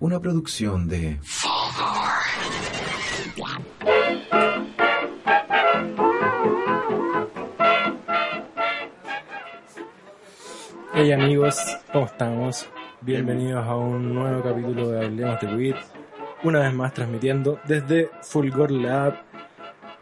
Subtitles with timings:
[0.00, 1.18] Una producción de...
[10.94, 11.56] Hey amigos,
[11.92, 12.68] ¿cómo estamos?
[13.00, 15.74] Bienvenidos a un nuevo capítulo de Hablemos de Weed.
[16.44, 19.16] Una vez más transmitiendo desde Fulgor Lab,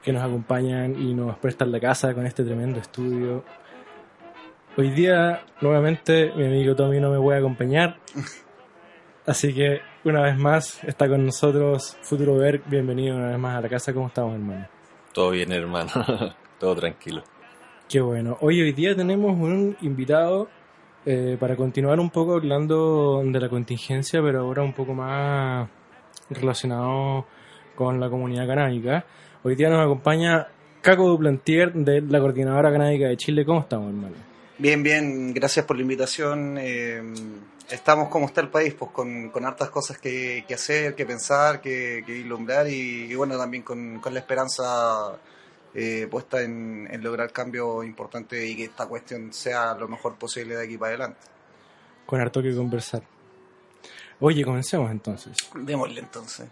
[0.02, 3.44] que nos acompañan y nos prestan la casa con este tremendo estudio.
[4.76, 7.96] Hoy día, nuevamente, mi amigo Tommy no me puede acompañar.
[9.26, 12.62] Así que, una vez más, está con nosotros Futuro Ver.
[12.64, 13.92] Bienvenido una vez más a la casa.
[13.92, 14.68] ¿Cómo estamos, hermano?
[15.12, 15.90] Todo bien, hermano.
[16.60, 17.24] Todo tranquilo.
[17.88, 18.38] Qué bueno.
[18.40, 20.48] Hoy, hoy día tenemos un invitado
[21.04, 25.68] eh, para continuar un poco hablando de la contingencia, pero ahora un poco más
[26.30, 27.26] relacionado
[27.74, 29.04] con la comunidad canábica.
[29.42, 30.46] Hoy día nos acompaña
[30.80, 33.44] Caco Duplantier de la Coordinadora Canábica de Chile.
[33.44, 34.35] ¿Cómo estamos, hermano?
[34.58, 36.56] Bien, bien, gracias por la invitación.
[36.58, 37.02] Eh,
[37.70, 41.60] estamos como está el país, pues con, con hartas cosas que, que hacer, que pensar,
[41.60, 45.18] que, y, y bueno, también con, con la esperanza
[45.74, 50.56] eh, puesta en, en lograr cambios importantes y que esta cuestión sea lo mejor posible
[50.56, 51.20] de aquí para adelante.
[52.06, 53.02] Con harto que conversar.
[54.20, 55.36] Oye, comencemos entonces.
[55.54, 56.48] Démosle entonces.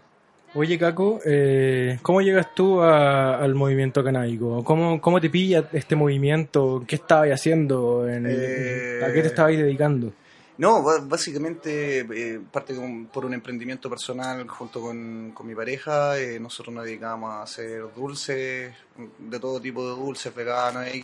[0.57, 4.63] Oye, Caco, eh, ¿cómo llegas tú a- al movimiento canábico?
[4.63, 6.83] ¿Cómo, ¿Cómo te pilla este movimiento?
[6.87, 8.07] ¿Qué estabas haciendo?
[8.07, 10.13] En, Eh, ¿A qué te estabas dedicando?
[10.57, 16.17] No, básicamente eh, parte con- por un emprendimiento personal junto con, con mi pareja.
[16.17, 18.73] eh, nosotros nos dedicábamos a hacer dulces,
[19.19, 20.87] de todo tipo de dulces, veganos.
[20.95, 21.03] Y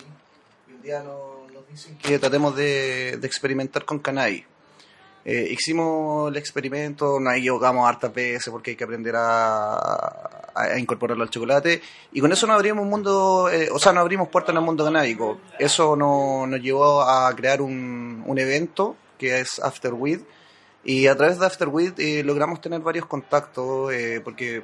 [0.73, 4.45] un día nos, nos dicen que tratemos de, de experimentar con cannabis.
[5.23, 10.39] Eh, hicimos el experimento, nos equivocamos hartas veces porque hay que aprender a,
[10.77, 11.81] incorporarlo al chocolate.
[12.11, 14.63] Y con eso nos abrimos un mundo, eh, o sea, nos abrimos puertas en el
[14.63, 15.39] mundo canábico.
[15.59, 20.21] Eso no- nos llevó a crear un, un evento que es After Weed.
[20.83, 24.63] Y a través de After Weed eh, logramos tener varios contactos, eh, porque,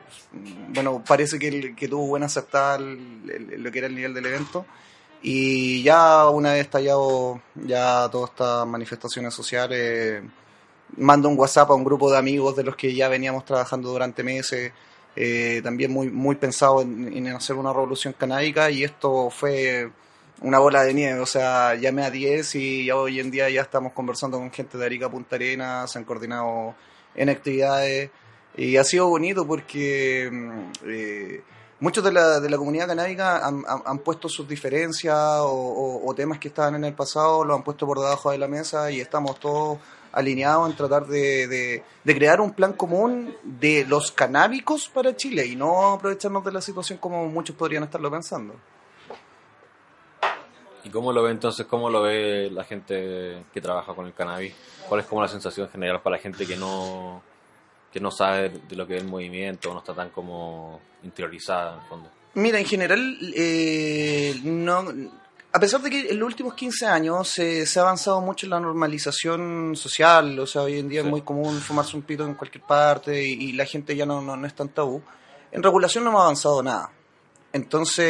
[0.70, 4.66] bueno, parece que, que tuvo buena aceptada lo que era el nivel del evento.
[5.22, 10.24] Y ya una vez estallado ya todas estas manifestaciones sociales,
[10.96, 14.24] mando un WhatsApp a un grupo de amigos de los que ya veníamos trabajando durante
[14.24, 14.72] meses,
[15.16, 19.90] eh, también muy, muy pensado en, en hacer una revolución canábica y esto fue
[20.42, 23.94] una bola de nieve, o sea, llamé a 10 y hoy en día ya estamos
[23.94, 26.76] conversando con gente de Arica Punta Arenas, se han coordinado
[27.16, 28.12] en actividades
[28.56, 31.42] y ha sido bonito porque mm, eh,
[31.80, 36.48] muchos de la, de la comunidad canábica han, han- puesto sus diferencias o, temas que
[36.50, 39.80] estaban en el pasado, lo han puesto por debajo de la mesa y estamos todos
[40.18, 45.46] alineados en tratar de, de- de crear un plan común de los canábicos para Chile
[45.46, 48.56] y no aprovecharnos de la situación como muchos podrían estarlo pensando.
[50.84, 51.66] ¿Y cómo lo ve entonces?
[51.66, 54.54] ¿Cómo lo ve la gente que trabaja con el cannabis?
[54.88, 57.22] ¿Cuál es como la sensación general para la gente que no
[57.92, 61.80] que no sabe de lo que es el movimiento no está tan como interiorizada en
[61.82, 62.10] el fondo?
[62.36, 64.86] Mira, en general, eh, no,
[65.54, 68.52] a pesar de que en los últimos 15 años se, se ha avanzado mucho en
[68.52, 71.08] la normalización social, o sea, hoy en día Sí.
[71.08, 74.22] es muy común fumarse un pito en cualquier parte y, y la gente ya no,
[74.22, 75.02] no, no es tan tabú,
[75.52, 76.92] en regulación no hemos avanzado nada.
[77.54, 78.06] Entonces,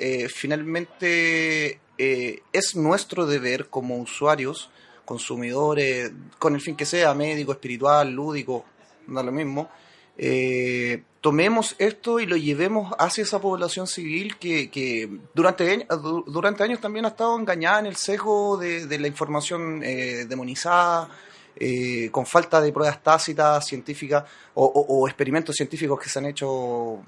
[0.00, 4.70] eh, finalmente, eh, es nuestro deber como usuarios,
[5.04, 8.64] consumidores, con el fin que sea, médico, espiritual, lúdico,
[9.06, 9.68] da lo mismo,
[10.16, 15.86] eh, tomemos esto y lo llevemos hacia esa población civil que, que durante,
[16.26, 21.08] durante años también ha estado engañada en el sesgo de, de la información eh, demonizada,
[21.56, 26.26] eh, con falta de pruebas tácitas, científicas o, o- o experimentos científicos que se han
[26.26, 27.00] hecho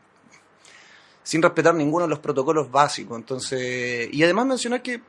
[1.22, 3.16] sin respetar ninguno de los protocolos básicos.
[3.16, 5.00] Entonces, y además mencionar que,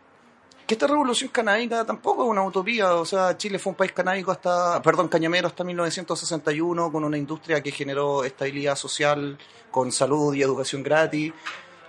[0.65, 2.95] que esta revolución canábica tampoco es una utopía.
[2.95, 7.61] O sea, Chile fue un país canábico hasta, perdón, cañamero hasta 1961, con una industria
[7.61, 9.37] que generó estabilidad social,
[9.71, 11.33] con salud y educación gratis.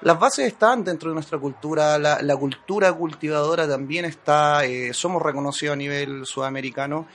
[0.03, 5.73] Las bases están dentro de nuestra cultura, la, cultura cultivadora también está, eh, somos reconocidos
[5.73, 7.07] a nivel sudamericano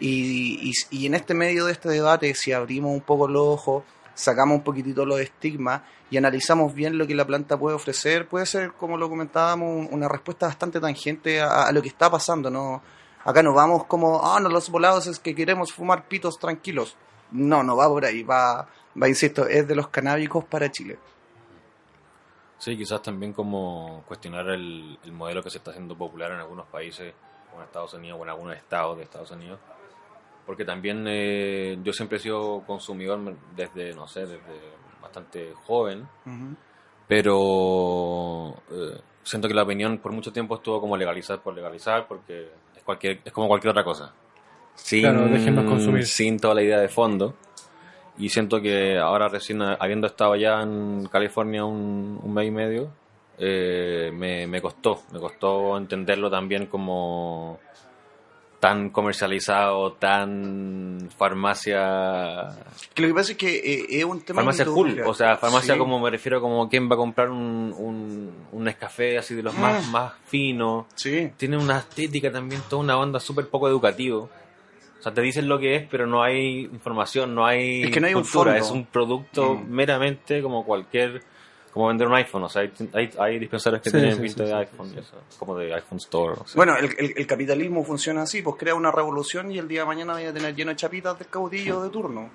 [0.00, 4.56] y- y en este medio de este debate, si abrimos un poco los ojos, sacamos
[4.58, 8.72] un poquitito los estigmas y analizamos bien lo que la planta puede ofrecer, puede ser,
[8.72, 12.50] como lo comentábamos, un- una respuesta bastante tangente a, lo que está pasando.
[12.50, 12.82] ¿no?
[13.24, 16.96] Acá no vamos como, ah, no, los volados es que queremos fumar pitos tranquilos.
[17.30, 18.68] No, no va por ahí, va,
[19.00, 20.98] va insisto, es de los canábicos para Chile.
[22.58, 26.66] Sí, quizás también como cuestionar el, el modelo que se está haciendo popular en algunos
[26.66, 27.12] países,
[27.50, 29.58] como en Estados Unidos o en algunos estados de Estados Unidos.
[30.46, 33.20] Porque también eh, yo siempre he sido consumidor
[33.56, 36.06] desde, no sé, desde bastante joven.
[36.26, 36.56] Ujú.
[37.08, 42.48] pero eh, siento que la opinión por mucho tiempo estuvo como legalizar por legalizar porque
[42.76, 44.12] es cualquier es como cualquier otra cosa
[44.74, 45.28] sin, Claro,
[45.68, 46.06] consumir.
[46.06, 47.34] sin toda la idea de fondo.
[48.18, 52.90] Y siento que ahora recién, habiendo estado ya en California un, un mes y medio,
[53.38, 57.58] eh, me, me costó, me costó entenderlo también como
[58.62, 62.48] tan comercializado, tan farmacia
[62.94, 65.04] Que lo que pasa es que eh, es un tema farmacia industria.
[65.08, 65.78] o sea, farmacia Sí.
[65.80, 69.54] como me refiero como quién va a comprar un, un, un Nescafé así de los
[69.58, 69.90] más, Mm.
[69.90, 70.86] más finos.
[70.94, 71.32] Sí.
[71.36, 74.30] Tiene una estética también, toda una onda súper poco educativo.
[74.98, 78.00] O sea, te dicen lo que es, pero no hay información, no hay Es que
[78.00, 78.52] no hay un cultura.
[78.52, 78.64] fondo.
[78.64, 79.70] es un producto Mm.
[79.70, 81.24] meramente como cualquier,
[81.72, 82.44] como vender un iPhone.
[82.44, 84.98] O sea, hay, hay, hay dispensarios que Sí, tienen sí, pinta sí, de sí, iPhone,
[84.98, 86.34] eso, como de iPhone Store.
[86.40, 86.56] o sea.
[86.56, 89.86] Bueno, el, el- el capitalismo funciona así, pues crea una revolución y el día de
[89.86, 92.30] mañana vaya a tener lleno de chapitas del caudillo de turno.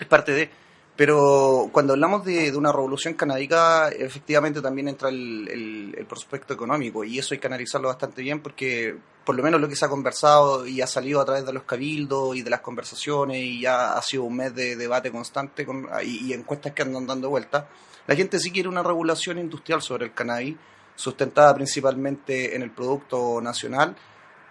[0.00, 0.50] Es parte de...
[0.94, 6.52] Pero cuando hablamos de, de una revolución canábica, efectivamente también entra el, el- el prospecto
[6.52, 9.86] económico y eso hay que analizarlo bastante bien porque por lo menos lo que se
[9.86, 13.62] ha conversado y ha salido a través de los cabildos y de las conversaciones y
[13.62, 17.30] ya ha sido un mes de debate constante con, y, y encuestas que andan dando
[17.30, 17.64] vueltas,
[18.06, 20.56] la gente sí quiere una regulación industrial sobre el cannabis
[20.94, 23.96] sustentada principalmente en el producto nacional,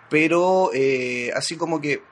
[0.09, 2.03] pero eh, así como que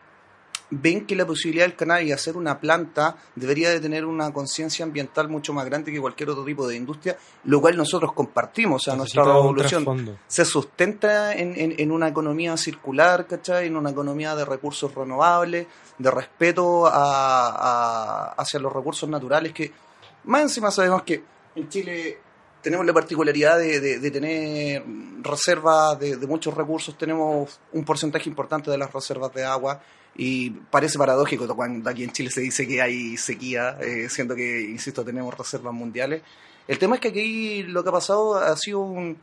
[0.71, 4.85] ven que la posibilidad del cannabis de hacer una planta debería de tener una conciencia
[4.85, 8.85] ambiental mucho más grande que cualquier otro tipo de industria, lo cual nosotros compartimos, o
[8.85, 9.41] sea, nuestra Necesita
[9.81, 9.83] revolución
[10.27, 13.65] se sustenta en, en- en una economía circular, ¿cachai?
[13.65, 15.65] En una economía de recursos renovables,
[15.97, 16.91] de respeto a-
[17.49, 19.71] a- hacia los recursos naturales, que
[20.29, 21.23] más encima sabemos que
[21.55, 22.19] en Chile
[22.61, 24.83] tenemos la particularidad de, tener
[25.21, 29.81] reservas de, muchos recursos, tenemos un porcentaje importante de las reservas de agua
[30.15, 34.61] y parece paradójico cuando aquí en Chile se dice que hay sequía, eh, siendo que,
[34.61, 36.21] insisto, tenemos reservas mundiales.
[36.67, 39.17] El tema es que aquí lo que ha pasado ha sido un...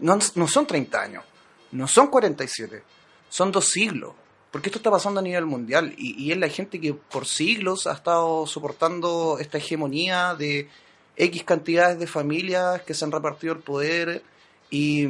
[0.00, 1.24] No, no son 30 años,
[1.72, 2.82] no son 47,
[3.28, 4.14] son dos siglos.
[4.50, 7.92] Porque esto está pasando a nivel mundial y, es la gente que por siglos ha
[7.92, 10.68] estado soportando esta hegemonía de
[11.16, 14.22] X cantidades de familias que se han repartido el poder
[14.70, 15.06] y,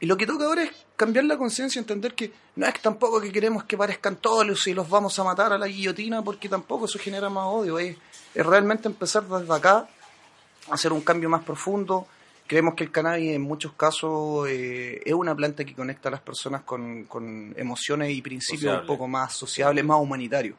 [0.00, 3.64] lo que toca ahora es cambiar la conciencia, entender que no es tampoco que queremos
[3.64, 7.28] que parezcan todos y los vamos a matar a la guillotina porque tampoco eso genera
[7.28, 7.96] más odio, es,
[8.34, 9.88] es realmente empezar desde acá
[10.70, 12.06] hacer un cambio más profundo.
[12.48, 16.20] Creemos que el cannabis en muchos casos eh, es una planta que conecta a las
[16.22, 18.80] personas con, con emociones y principios Sociable.
[18.80, 20.56] un poco más sociables, más humanitarios.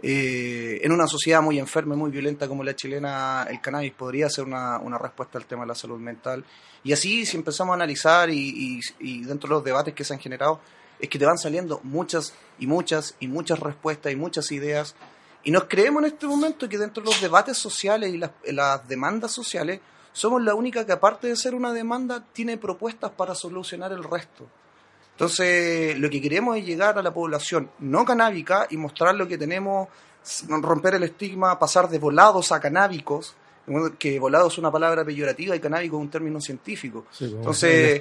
[0.00, 4.30] Eh, en una sociedad muy enferma y muy violenta como la chilena, el cannabis podría
[4.30, 6.44] ser una, una respuesta al tema de la salud mental.
[6.84, 10.14] Y así, si empezamos a analizar y, y- y dentro de los debates que se
[10.14, 10.60] han generado,
[11.00, 14.94] es que te van saliendo muchas y muchas y muchas respuestas y muchas ideas.
[15.42, 18.86] Y nos creemos en este momento que dentro de los debates sociales y las, las
[18.86, 19.80] demandas sociales,
[20.18, 24.46] somos la única que aparte de ser una demanda, tiene propuestas para solucionar el resto.
[25.12, 29.38] Entonces, lo que queremos es llegar a la población no canábica y mostrar lo que
[29.38, 29.86] tenemos,
[30.48, 33.36] romper el estigma, pasar de volados a canábicos,
[33.96, 37.06] que volado es una palabra peyorativa y canábico es un término científico.
[37.12, 38.00] Sí, como Entonces-.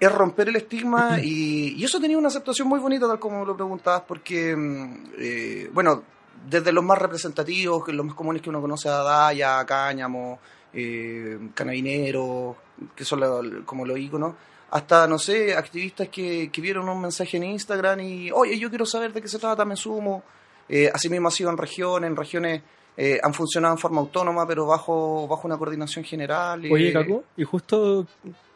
[0.00, 3.54] Es romper el estigma y, y eso tenía una aceptación muy bonita, tal como lo
[3.54, 6.04] preguntabas, porque, mm, eh, bueno,
[6.48, 10.38] desde los más representativos, que los más comunes que uno conoce a Daya, Cáñamo,
[10.72, 12.56] eh, Canabineros,
[12.94, 14.34] que son la- como los íconos,
[14.70, 18.84] hasta, no sé, activistas que, que vieron un mensaje en Instagram y, oye, yo quiero
[18.84, 20.22] saber de qué se trata, me sumo.
[20.68, 22.62] Eh, asimismo ha sido en regiones, en regiones
[22.96, 26.60] eh, han funcionado en forma autónoma, pero bajo, bajo una coordinación general.
[26.70, 28.06] Oye, Caco, y justo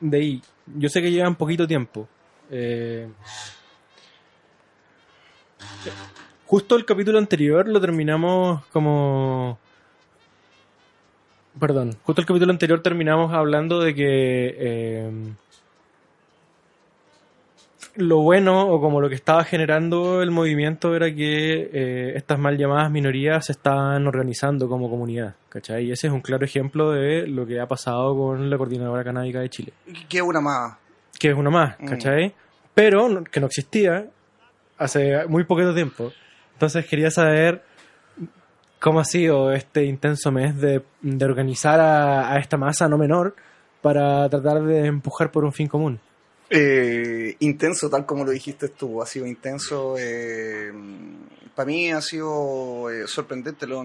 [0.00, 0.42] de ahí,
[0.76, 2.06] yo sé que llevan poquito tiempo.
[2.50, 3.08] eh,
[6.46, 9.58] justo el capítulo anterior lo terminamos como...
[11.58, 15.10] Perdón, justo el capítulo anterior terminamos hablando de que eh,
[17.96, 22.56] lo bueno o como lo que estaba generando el movimiento era que eh, estas mal
[22.56, 25.84] llamadas minorías se estaban organizando como comunidad, ¿cachai?
[25.86, 29.40] Y ese es un claro ejemplo de lo que ha pasado con la Coordinadora Canábica
[29.40, 29.72] de Chile,
[30.08, 30.76] que una más.
[31.18, 31.86] que es una más, Mm.
[31.86, 32.34] ¿cachai?
[32.74, 34.06] Pero que no existía
[34.78, 36.10] hace muy poquito tiempo.
[36.54, 37.62] Entonces quería saber
[38.82, 43.34] cómo ha sido este intenso mes de, de organizar a, a esta masa no menor
[43.80, 46.00] para tratar de empujar por un fin común.
[46.50, 49.94] Eh, intenso, tal como lo dijiste tú, ha sido intenso.
[51.54, 53.82] para mí ha sido eh, sorprendente, lo,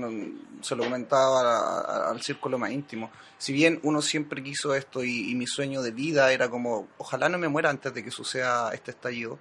[0.61, 3.09] se lo comentaba a- a- al círculo más íntimo.
[3.37, 7.29] Si bien uno siempre quiso esto y, y mi sueño de vida era como, ojalá
[7.29, 9.37] no me muera antes de que suceda este estallido,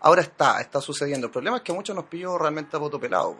[0.00, 1.26] ahora está, está sucediendo.
[1.28, 3.36] El problema es que a muchos nos pilló realmente a voto pelado.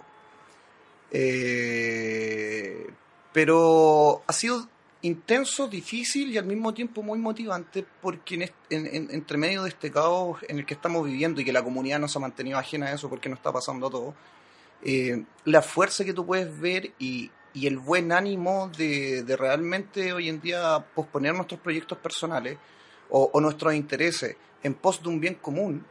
[1.10, 2.86] Eh,
[3.32, 4.68] pero ha sido
[5.02, 9.68] intenso, difícil y al mismo tiempo muy motivante porque en, en- en- entre medio de
[9.68, 12.58] este caos en el que estamos viviendo y que la comunidad no se ha mantenido
[12.58, 14.14] ajena a eso porque no está pasando todo,
[14.82, 20.12] eh, la fuerza que tú puedes ver y, y el buen ánimo de, de realmente
[20.12, 22.58] hoy en día posponer nuestros proyectos personales
[23.10, 25.84] o, o nuestros intereses en pos de un bien común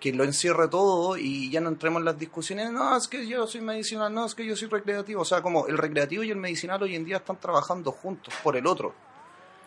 [0.00, 3.46] que lo encierre todo y ya no entremos en las discusiones, no, es que yo
[3.46, 5.22] soy medicinal, no, es que yo soy recreativo.
[5.22, 8.56] O sea, como el recreativo y el medicinal hoy en día están trabajando juntos por
[8.56, 8.94] el otro.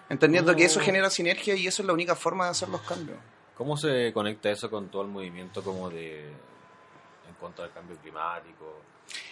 [0.09, 0.83] Entendiendo que eso Oh.
[0.83, 3.17] genera sinergia y eso es la única forma de hacer los cambios.
[3.55, 8.81] ¿Cómo se conecta eso con todo el movimiento como de en contra del cambio climático,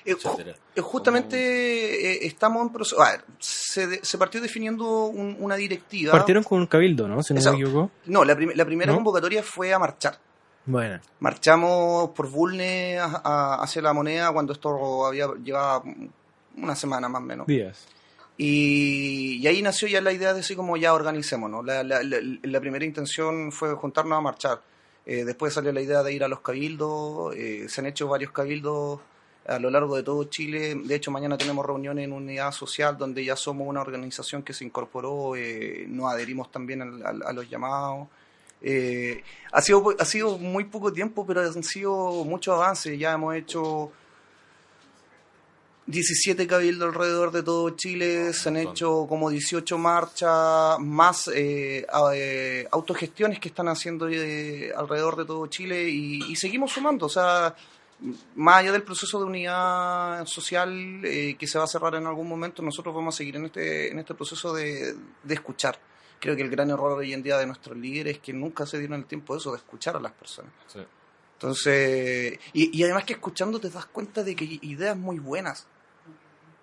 [0.04, 0.16] Eh,
[0.76, 3.02] eh, justamente eh, estamos en proceso.
[3.02, 6.12] A ver, se, de- se partió definiendo un- una directiva.
[6.12, 7.24] Partieron con un cabildo, ¿no?
[7.24, 7.58] Si no Exacto.
[7.60, 7.92] me equivoco.
[8.08, 8.98] No, la, prim- la primera ¿No?
[8.98, 10.18] convocatoria fue a marchar.
[10.66, 11.00] Bueno.
[11.20, 15.84] Marchamos por Bulne a- a- hacia la moneda cuando esto había llevaba
[16.58, 17.48] una semana más o menos.
[17.48, 17.88] Días.
[18.38, 21.66] Y, y ahí nació ya la idea de así como ya organicémonos.
[21.66, 24.62] La, la, la, la primera intención fue juntarnos a marchar.
[25.06, 27.36] Eh, después salió la idea de ir a los cabildos.
[27.36, 29.00] eh, se han hecho varios cabildos
[29.48, 30.76] a lo largo de todo Chile.
[30.76, 34.64] De hecho, mañana tenemos reuniones en unidad social donde ya somos una organización que se
[34.64, 35.36] incorporó.
[35.36, 38.08] eh, nos adherimos también al- al- a los llamados.
[38.62, 42.98] Eh, ha, sido, ha sido muy poco tiempo, pero han sido muchos avances.
[42.98, 43.92] Ya hemos hecho
[45.90, 52.68] 17 cabildos alrededor de todo Chile, se han hecho como 18 marchas, más eh, eh,
[52.72, 57.08] autogestiones que están haciendo eh, alrededor de todo Chile y, y seguimos sumando.
[57.08, 57.56] O sea,
[58.36, 62.28] más allá del proceso de unidad social eh, que se va a cerrar en algún
[62.28, 65.80] momento, nosotros vamos a seguir en este, en este proceso de, de escuchar.
[66.20, 68.78] Creo que el gran error hoy en día de nuestros líderes es que nunca se
[68.78, 70.52] dieron el tiempo de eso, de escuchar a las personas.
[70.68, 70.80] Sí.
[71.34, 75.68] Entonces, y, y además que escuchando te das cuenta de que hay ideas muy buenas.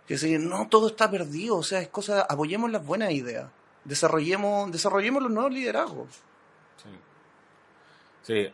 [0.06, 3.50] Que si no todo está perdido, o sea, es cosa, apoyemos las buenas ideas.
[3.84, 6.08] Desarrollemos, desarrollemos los nuevos liderazgos.
[6.76, 6.90] Sí.
[8.22, 8.52] Sí.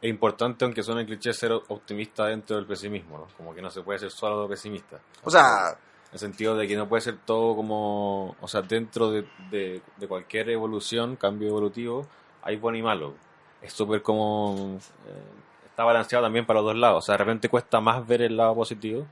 [0.00, 3.28] Es importante, aunque suene cliché, ser optimista dentro del pesimismo, ¿no?
[3.36, 5.00] Como que no se puede ser solo pesimista.
[5.22, 5.78] O sea,
[6.12, 8.36] El sentido de que no puede ser todo como...
[8.40, 12.06] O sea, dentro de, de, de cualquier evolución, cambio evolutivo,
[12.42, 13.14] hay bueno y malo.
[13.62, 14.78] Es súper como...
[15.06, 17.04] eh, está balanceado también para los dos lados.
[17.04, 19.06] O sea, de repente cuesta más ver el lado positivo,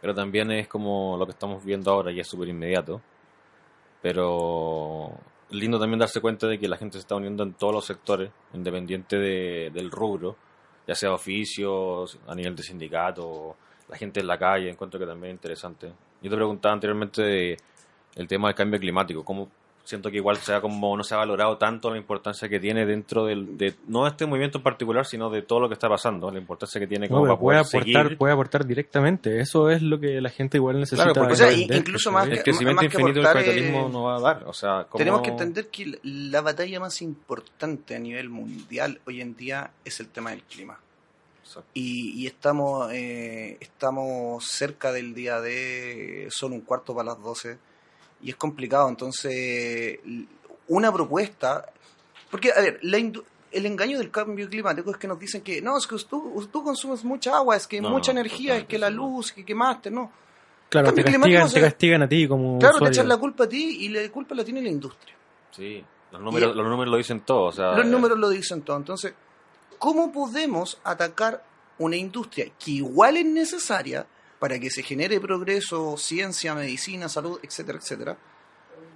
[0.00, 3.00] pero también es como lo que estamos viendo ahora y es súper inmediato.
[4.02, 5.12] Pero
[5.50, 8.30] lindo también darse cuenta de que la gente se está uniendo en todos los sectores,
[8.54, 10.36] independiente de- del rubro,
[10.86, 13.56] ya sea oficios, a nivel de sindicato,
[13.90, 15.88] la gente en la calle, encuentro que también es interesante.
[16.22, 17.56] Yo te preguntaba anteriormente de
[18.16, 19.48] el tema del cambio climático, cómo
[19.82, 23.24] siento que igual sea como no se ha valorado tanto la importancia que tiene dentro
[23.24, 26.38] del, de, no este movimiento en particular, sino de todo lo que está pasando, la
[26.38, 28.18] importancia que tiene No, como pero para puede poder aportar, seguir.
[28.18, 29.40] puede aportar directamente.
[29.40, 31.04] Eso es lo que la gente igual necesita.
[31.04, 33.86] Claro, porque- O sea, entender, incluso más El crecimiento más que infinito del aportar, capitalismo
[33.86, 37.02] eh, no va a dar, o sea, ¿cómo- tenemos que entender que la batalla más
[37.02, 40.78] importante a nivel mundial hoy en día es el tema del clima.
[41.74, 47.58] Y, y estamos, eh, estamos cerca del día de, son un cuarto para las 12,
[48.22, 48.88] y es complicado.
[48.88, 49.98] Entonces,
[50.68, 51.66] una propuesta,
[52.30, 52.98] porque, a ver, la
[53.52, 56.62] el engaño del cambio climático es que nos dicen que no, es que tú, tú
[56.62, 59.90] consumes mucha agua, es que No, mucha no, energía, es que la luz, que quemaste,
[59.90, 60.12] no.
[60.68, 63.16] Claro, te castigan, climático, te o sea, castigan a ti como Claro, te echan la
[63.16, 65.16] culpa a ti y la culpa la tiene la industria.
[65.50, 68.62] Sí, los números, Y- los números lo dicen todo, o sea, Los números lo dicen
[68.62, 68.76] todo.
[68.76, 69.14] Entonces,
[69.80, 71.42] ¿cómo podemos atacar
[71.78, 74.06] una industria que igual es necesaria
[74.38, 78.18] para que se genere progreso, ciencia, medicina, salud, etcétera, etcétera?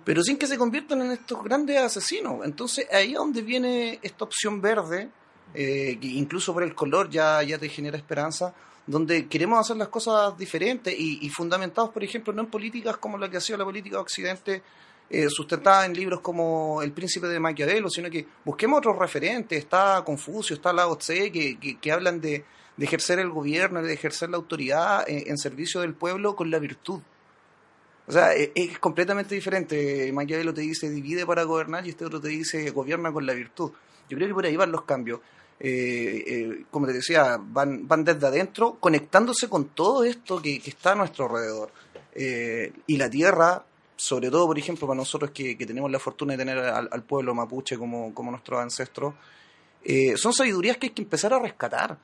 [0.05, 2.45] Pero sin que se conviertan en estos grandes asesinos.
[2.45, 5.09] Entonces, ahí es donde viene esta opción verde,
[5.55, 8.55] eh, que incluso por el color ya, ya te genera esperanza,
[8.87, 13.17] donde queremos hacer las cosas diferentes y, y fundamentados, por ejemplo, no en políticas como
[13.17, 14.63] la que ha sido la política de Occidente,
[15.11, 19.59] eh, sustentada en libros como El Príncipe de Maquiavelo, sino que busquemos otros referentes.
[19.59, 22.45] Está Confucio, está Lao Tse, que, que, hablan de,
[22.77, 26.59] de ejercer el gobierno, de ejercer la autoridad en, en servicio del pueblo con la
[26.59, 27.01] virtud.
[28.07, 30.11] O sea, es, es completamente diferente.
[30.13, 33.73] Maquiavelo te dice divide para gobernar y este otro te dice gobierna con la virtud.
[34.09, 35.21] Yo creo que por ahí van los cambios.
[35.61, 40.71] Eh, eh, como te decía, van, van desde adentro, conectándose con todo esto que, que
[40.71, 41.71] está a nuestro alrededor.
[42.15, 43.65] Eh, y la tierra,
[43.97, 47.03] sobre todo, por ejemplo, para nosotros que, que tenemos la fortuna de tener al, al
[47.03, 49.15] pueblo mapuche como, como nuestros ancestros,
[49.85, 51.97] eh, son sabidurías que hay que empezar a rescatar.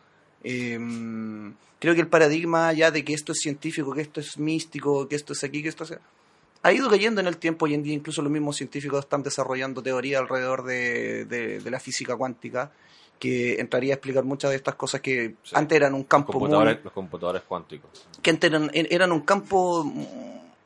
[0.45, 0.79] Eh,
[1.79, 5.17] creo que el paradigma ya de que esto es científico, que esto es místico, que
[5.17, 5.95] esto es aquí, que esto es...
[6.63, 9.83] Ha ido cayendo en el tiempo hoy en día, incluso los mismos científicos están desarrollando
[9.83, 12.71] teoría alrededor de, de- de la física cuántica,
[13.19, 16.93] que entraría a explicar muchas de estas cosas que antes eran un campo muy, los
[16.93, 18.07] computadores cuánticos.
[18.23, 19.91] que antes eran, eran un campo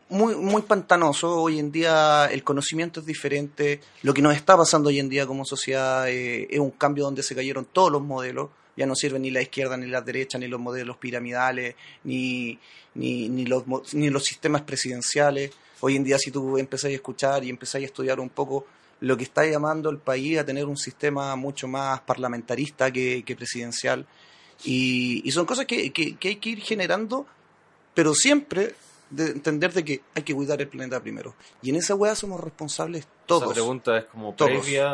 [0.08, 1.42] muy, muy pantanoso.
[1.42, 3.80] Hoy en día el conocimiento es diferente.
[4.02, 7.22] Lo que nos está pasando hoy en día como sociedad eh, es un cambio donde
[7.22, 8.50] se cayeron todos los modelos.
[8.76, 12.58] Ya no sirven ni la izquierda, ni la derecha, ni los modelos piramidales, ni,
[12.94, 15.52] ni, ni, los, ni los sistemas presidenciales.
[15.80, 18.66] Hoy en día si tú empezáis a escuchar y empezáis a estudiar un poco
[19.00, 23.36] lo que está llamando el país a tener un sistema mucho más parlamentarista que, que
[23.36, 24.06] presidencial.
[24.64, 27.26] Y, y, son cosas que, que, que hay que ir generando,
[27.92, 28.74] pero siempre
[29.14, 31.34] de entender de que hay que cuidar el planeta primero.
[31.62, 33.44] Y en esa weá somos responsables todos.
[33.44, 34.50] Esa pregunta es como Todos.
[34.50, 34.92] previa,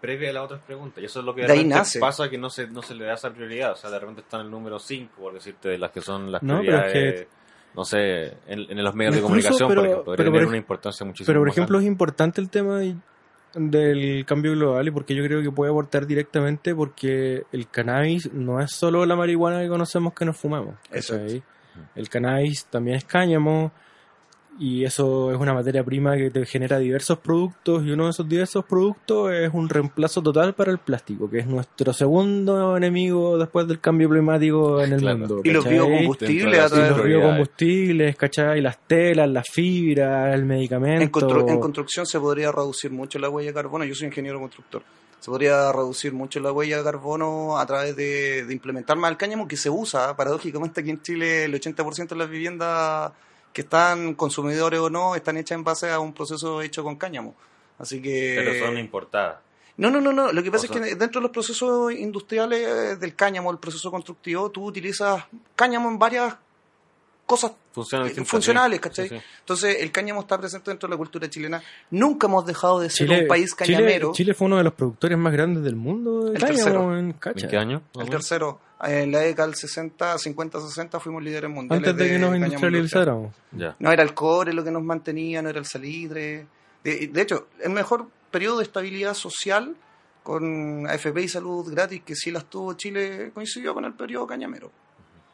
[0.00, 1.02] previa a las otras preguntas.
[1.02, 2.00] Y eso es lo que de, De ahí repente nace.
[2.00, 3.72] pasa que no se, no se le da esa prioridad.
[3.72, 6.30] O sea, de repente está en el número 5, por decirte, de las que son
[6.32, 7.20] las No, pero es prioridades.
[7.22, 7.28] que-
[7.74, 11.06] No sé, en, en los medios de comunicación, pero- por ejemplo, pero por una importancia
[11.06, 12.96] muchísimo Pero por más ejemplo es importante el tema de-
[13.54, 18.60] del cambio global y porque yo creo que puede aportar directamente porque el cannabis no
[18.60, 20.74] es solo la marihuana que conocemos que nos fumamos.
[20.90, 21.42] ¿cachai?
[21.94, 23.72] El cannabis también es cáñamo
[24.58, 28.28] y eso es una materia prima que te genera diversos productos y uno de esos
[28.28, 33.66] diversos productos es un reemplazo total para el plástico, que es nuestro segundo enemigo después
[33.66, 35.18] del cambio climático en el Claro.
[35.18, 35.40] mundo.
[35.42, 38.60] Y los biocombustibles Y través los biocombustibles, ¿cachai?
[38.60, 41.02] Las telas, las fibras, el medicamento.
[41.02, 43.84] En, constru- en construcción se podría reducir mucho la huella de carbono.
[43.86, 44.82] Yo soy ingeniero constructor.
[45.22, 49.16] Se podría reducir mucho la huella de carbono a través de, de implementar más el
[49.16, 50.16] cáñamo que se usa.
[50.16, 53.12] Paradójicamente aquí en Chile el 80% de las viviendas
[53.52, 57.36] que están consumidores o no están hechas en base a un proceso hecho con cáñamo.
[57.78, 58.34] Así que...
[58.36, 59.36] Pero son importadas.
[59.76, 60.32] No, no, no, no.
[60.32, 63.58] Lo que pasa O sea- es que dentro de los procesos industriales del cáñamo, el
[63.58, 65.24] proceso constructivo, tú utilizas
[65.54, 66.34] cáñamo en varias
[67.32, 68.80] cosas eh, funcionales.
[68.80, 69.08] ¿cachai?
[69.08, 69.22] Sí, sí.
[69.40, 71.62] Entonces, el cáñamo está presente dentro de la cultura chilena.
[71.90, 74.12] Nunca hemos dejado de ser Chile, un país cañamero.
[74.12, 76.98] Chile fue uno de los productores más grandes del mundo de El cáñamo tercero.
[76.98, 77.44] en Cacha.
[77.46, 77.82] ¿En qué año?
[77.98, 81.88] El tercero, en la década del 60, 50, 60 fuimos líderes mundiales.
[81.88, 83.34] Antes de que nos industrializáramos.
[83.52, 83.76] Ya.
[83.78, 86.46] No era el cobre lo que nos mantenía, no era el salitre.
[86.84, 89.74] De, de hecho, el mejor periodo de estabilidad social
[90.22, 94.70] con AFP y salud gratis que sí las tuvo Chile coincidió con el periodo cañamero.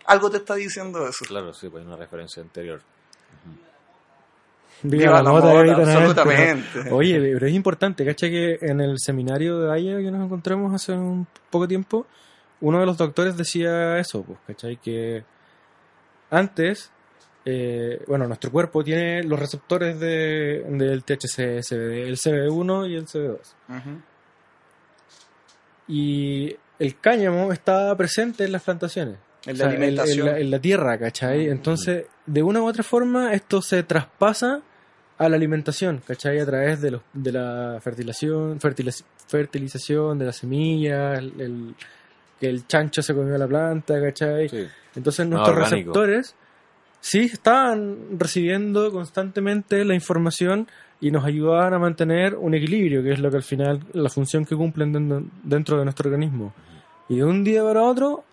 [0.09, 1.25] Algo te está diciendo eso.
[1.27, 2.81] Claro, sí, pues hay una referencia anterior.
[4.83, 5.83] Viva la ahí tan adentro.
[5.83, 6.90] absolutamente.
[6.92, 8.31] Oye, pero es importante, ¿cachai?
[8.31, 12.07] Que en el seminario de Haya que nos encontramos hace un poco tiempo,
[12.62, 14.79] uno de los doctores decía eso, pues, ¿cachai?
[14.79, 15.25] Que
[16.31, 16.90] antes,
[17.44, 23.07] eh, bueno, nuestro cuerpo tiene los receptores de, del THC, CBD, el CB1 y el
[23.07, 23.38] CB2.
[23.68, 24.03] Ujú.
[25.88, 29.18] Y el cáñamo está presente en las plantaciones.
[29.49, 30.29] En O la sea, alimentación.
[30.29, 31.49] En, la, en la tierra, ¿cachai?
[31.49, 34.61] Entonces, de una u otra forma, esto se traspasa
[35.19, 36.39] a la alimentación, ¿cachai?
[36.39, 41.75] A través de, los, de la fertilización, fertiliz- fertilización de las semillas, el, el-
[42.41, 44.49] que el chancho se comió la planta, ¿cachai?
[44.49, 44.65] Sí.
[44.95, 46.35] Entonces nuestros receptores
[47.01, 50.69] sí estaban recibiendo constantemente la información
[51.01, 54.45] y nos ayudaban a mantener un equilibrio, que es lo que al final, la función
[54.45, 56.53] que cumplen dentro- dentro de nuestro organismo.
[57.09, 58.25] Y de un día para otro,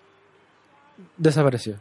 [1.18, 1.78] desapareció.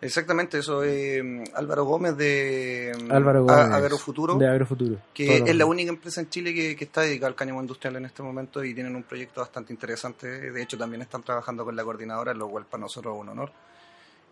[0.00, 3.58] Exactamente, eso es mm, Álvaro Gómez de mm, Álvaro Gómez.
[3.72, 4.96] Agrofuturo, De Agrofuturo.
[5.12, 8.04] que es la única empresa en Chile que, que está dedicada al cáñamo industrial en
[8.04, 10.52] este momento y tienen un proyecto bastante interesante.
[10.52, 13.50] De hecho, también están trabajando con la coordinadora, lo cual para nosotros es un honor.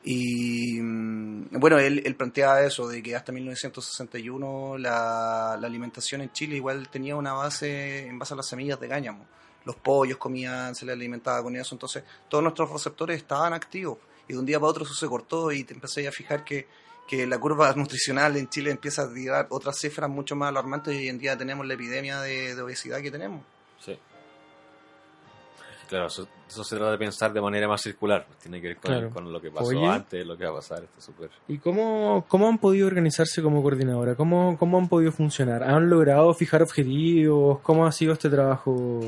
[0.05, 6.31] Y mm, bueno, él, él planteaba eso, de que hasta 1961 la, la alimentación en
[6.33, 9.27] Chile igual tenía una base en base a las semillas de cáñamo.
[9.65, 13.99] Los pollos comían, se les alimentaba con eso, entonces todos nuestros receptores estaban activos.
[14.29, 16.67] Y de un día para otro eso se cortó y te empecé a fijar que,
[17.09, 20.99] que la curva nutricional en Chile empieza a tirar otras cifras mucho más alarmantes y
[20.99, 23.43] hoy en día tenemos la epidemia de, de obesidad que tenemos.
[23.85, 23.97] Sí.
[25.89, 28.27] Claro, eso, eso se trata de pensar de manera más circular.
[28.27, 29.11] pues, Tiene que ver con, Claro.
[29.11, 29.87] con lo que pasó Oye.
[29.87, 30.83] antes, lo que va a pasar.
[30.83, 31.31] Esto es súper.
[31.47, 34.17] ¿Y cómo, cómo han podido organizarse como coordinadora?
[34.17, 35.63] ¿Cómo, ¿Cómo han podido funcionar?
[35.63, 37.61] ¿Han logrado fijar objetivos?
[37.61, 38.99] ¿Cómo ha sido este trabajo?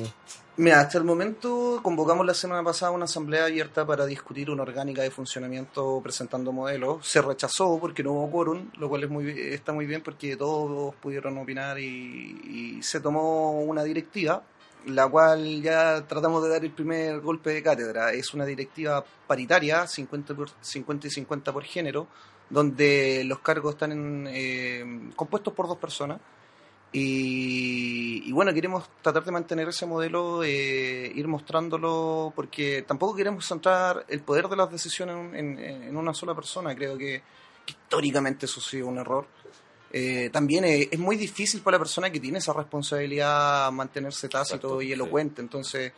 [0.58, 5.02] Mira, hasta el momento convocamos la semana pasada una asamblea abierta para discutir una orgánica
[5.02, 7.06] de funcionamiento presentando modelos.
[7.06, 10.96] Se rechazó porque no hubo quórum, lo cual es muy, está muy bien porque todos
[10.96, 14.42] pudieron opinar y, y se tomó una directiva,
[14.86, 18.12] la cual ya tratamos de dar el primer golpe de cátedra.
[18.12, 22.08] Es una directiva paritaria, 50, por, 50 y 50 por género,
[22.50, 26.18] donde los cargos están en, eh, compuestos por dos personas.
[26.92, 33.46] Y, y bueno, queremos tratar de mantener ese modelo, eh, ir mostrándolo, porque tampoco queremos
[33.46, 36.74] centrar el poder de las decisiones en, en- en una sola persona.
[36.74, 37.22] Creo que,
[37.66, 39.26] que históricamente eso ha sido un error.
[39.92, 44.56] Eh, también es, es muy difícil para la persona que tiene esa responsabilidad mantenerse tácito
[44.56, 44.92] Exacto, y sí.
[44.92, 45.40] elocuente.
[45.42, 45.92] Entonces,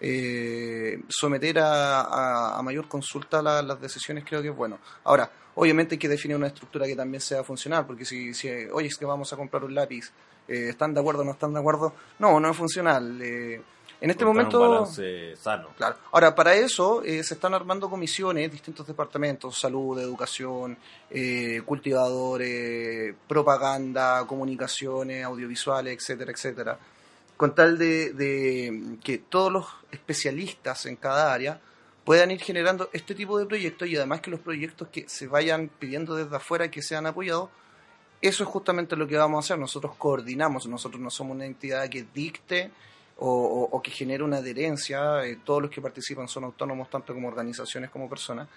[0.00, 4.78] eh, someter a, a- a mayor consulta la- las decisiones creo que es bueno.
[5.04, 8.86] Ahora, Obviamente hay que definir una estructura que también sea funcional, porque si, si oye,
[8.86, 10.12] es que vamos a comprar un lápiz,
[10.46, 11.92] eh, ¿están de acuerdo o no están de acuerdo?
[12.20, 13.20] No, no es funcional.
[13.20, 13.60] Eh,
[14.00, 14.62] en este momento...
[14.62, 15.70] Un balance sano.
[15.76, 15.96] Claro.
[16.12, 20.78] Ahora, para eso eh, se están armando comisiones, distintos departamentos, salud, educación,
[21.10, 26.78] eh, cultivadores, propaganda, comunicaciones, audiovisuales, etcétera, etcétera,
[27.36, 31.60] con tal de, de que todos los especialistas en cada área
[32.08, 35.68] puedan ir generando este tipo de proyectos y además que los proyectos que se vayan
[35.68, 37.50] pidiendo desde afuera que sean apoyados,
[38.22, 39.58] eso es justamente lo que vamos a hacer.
[39.58, 42.70] Nosotros coordinamos, nosotros no somos una entidad que dicte
[43.18, 45.22] o, que genere una adherencia.
[45.26, 48.48] eh, todos los que participan son autónomos, tanto como organizaciones como personas.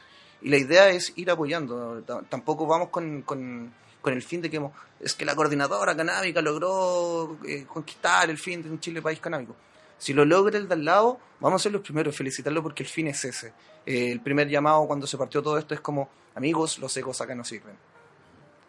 [0.41, 2.01] Y la idea es ir apoyando.
[2.29, 3.69] Tampoco vamos con, con,
[4.01, 4.65] con el fin de que
[5.01, 9.57] es que la coordinadora canábica logró eh, conquistar el fin de un Chile país canábico.
[10.01, 12.89] Si lo logra el de al lado, vamos a ser los primeros felicitarlo porque el
[12.89, 13.53] fin es ese.
[13.85, 17.35] Eh, el primer llamado cuando se partió todo esto es como, amigos, los ecos acá
[17.35, 17.75] no sirven.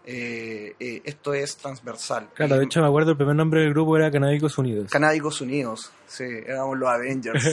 [0.04, 2.28] Eh, eh, esto es transversal.
[2.34, 4.90] Claro, de Y- hecho me acuerdo el primer nombre del grupo era Canábicos Unidos.
[4.90, 7.46] Canábicos Unidos, sí, éramos los Avengers.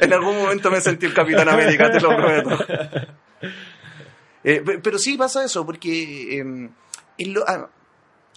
[0.00, 2.50] en algún momento me sentí el Capitán América, te lo prometo.
[4.44, 6.70] Eh, pe- pero sí pasa eso, porque eh,
[7.18, 7.68] es lo- a,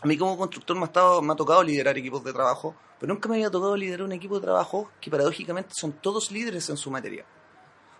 [0.01, 3.13] a mí como constructor me ha, estado, me ha tocado liderar equipos de trabajo, pero
[3.13, 6.77] nunca me había tocado liderar un equipo de trabajo que paradójicamente son todos líderes en
[6.77, 7.25] su materia.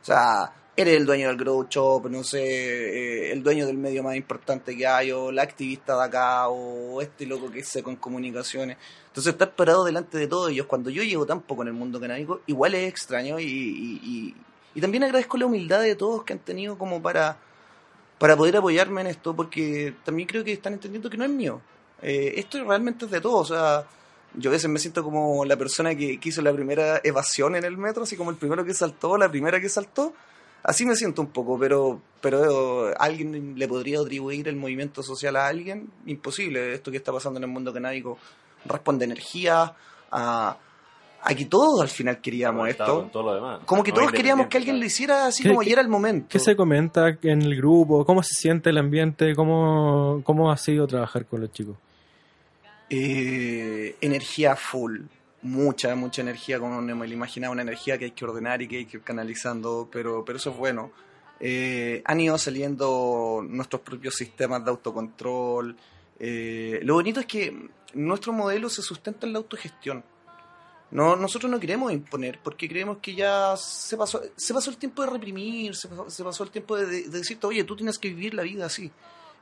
[0.01, 4.03] O sea, eres el dueño del grow shop, no sé, eh, el dueño del medio
[4.03, 7.95] más importante que hay, o la activista de acá, o este loco que sé con
[7.95, 8.77] comunicaciones.
[9.07, 11.99] Entonces, estar parado delante de todos ellos, cuando yo llevo tan poco en el mundo
[11.99, 14.35] canábico, igual es extraño y, y, y-
[14.75, 17.37] y también agradezco la humildad de todos que han tenido como para,
[18.19, 21.61] para poder apoyarme en esto, porque también creo que están entendiendo que no es mío.
[22.01, 23.87] Eh, esto realmente es de todos, o sea,
[24.37, 27.63] yo a veces me siento como la persona que, que hizo la primera evasión en
[27.65, 30.13] el metro, así como el primero que saltó, la primera que saltó.
[30.63, 35.47] Así me siento un poco, pero, pero ¿alguien le podría atribuir el movimiento social a
[35.47, 35.89] alguien?
[36.07, 36.73] Imposible.
[36.73, 38.17] Esto que está pasando en el mundo canábico
[38.65, 39.73] responde a energía,
[40.11, 40.57] a,
[41.21, 43.07] a que todos al final queríamos esto.
[43.13, 43.59] todo lo demás.
[43.65, 45.81] Como que No todos queríamos que alguien lo hiciera así ¿Qué- como qué- ya era
[45.83, 46.27] el momento.
[46.31, 48.03] ¿Qué se comenta en el grupo?
[48.03, 49.35] ¿Cómo se siente el ambiente?
[49.35, 51.77] ¿Cómo, cómo ha sido trabajar con los chicos?
[52.89, 55.01] Eh, energía full,
[55.41, 58.67] mucha, mucha energía, como no me lo imaginaba, una energía que hay que ordenar y
[58.67, 60.91] que hay que ir canalizando, pero, pero eso es bueno.
[61.39, 65.75] Eh, han ido saliendo nuestros propios sistemas de autocontrol.
[66.19, 70.03] Eh, lo bonito es que nuestro modelo se sustenta en la autogestión.
[70.91, 75.01] No, nosotros no queremos imponer, porque creemos que ya se pasó, se pasó el tiempo
[75.03, 77.97] de reprimir, se pasó, se pasó el tiempo de, de- de decirte, oye, tú tienes
[77.97, 78.91] que vivir la vida así.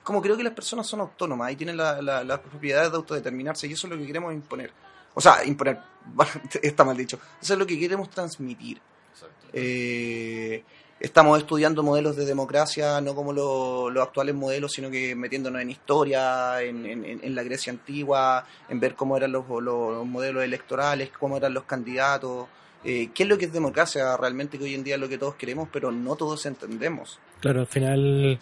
[0.03, 3.67] Como creo que las personas son autónomas y tienen la, la, la propiedad de autodeterminarse,
[3.67, 4.71] y eso es lo que queremos imponer.
[5.13, 5.79] O sea, imponer,
[6.61, 7.19] está mal dicho.
[7.41, 8.79] Eso es lo que queremos transmitir.
[9.13, 9.47] Exacto.
[9.53, 10.63] Eh,
[10.99, 15.69] estamos estudiando modelos de democracia, no como lo- los actuales modelos, sino que metiéndonos en
[15.69, 20.43] historia, en, en- en- en la Grecia antigua, en ver cómo eran los, los modelos
[20.43, 22.47] electorales, cómo eran los candidatos,
[22.83, 25.17] eh, qué es lo que es democracia realmente, que hoy en día es lo que
[25.17, 27.19] todos queremos, pero no todos entendemos.
[27.39, 28.39] Claro, al final,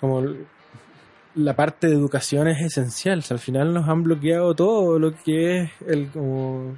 [0.00, 0.22] como
[1.34, 3.22] la parte de educación es esencial.
[3.28, 6.76] Al final nos han bloqueado todo lo que es el, como,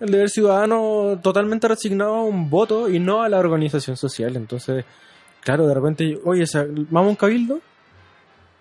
[0.00, 4.36] el deber ciudadano totalmente resignado a un voto y no a la organización social.
[4.36, 4.84] Entonces,
[5.40, 6.44] claro, de repente, oye,
[6.90, 7.60] ¿vamos a un cabildo?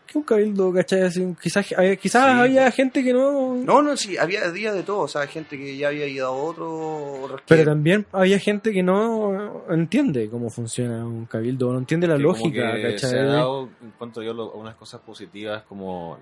[0.07, 1.01] ¿Qué un cabildo, cachai?
[1.01, 2.39] Así, quizás hay- quizás Sí.
[2.41, 3.55] había gente que no...
[3.55, 6.31] No, no, sí, había días de todo, o sea, gente que ya había ido a
[6.31, 11.79] otro, otros que- Pero también había gente que no entiende cómo funciona un cabildo, no
[11.79, 13.09] entiende la Que como lógica, que ¿cachai?
[13.09, 16.17] Se ha dado, encuentro yo, lo- unas cosas positivas como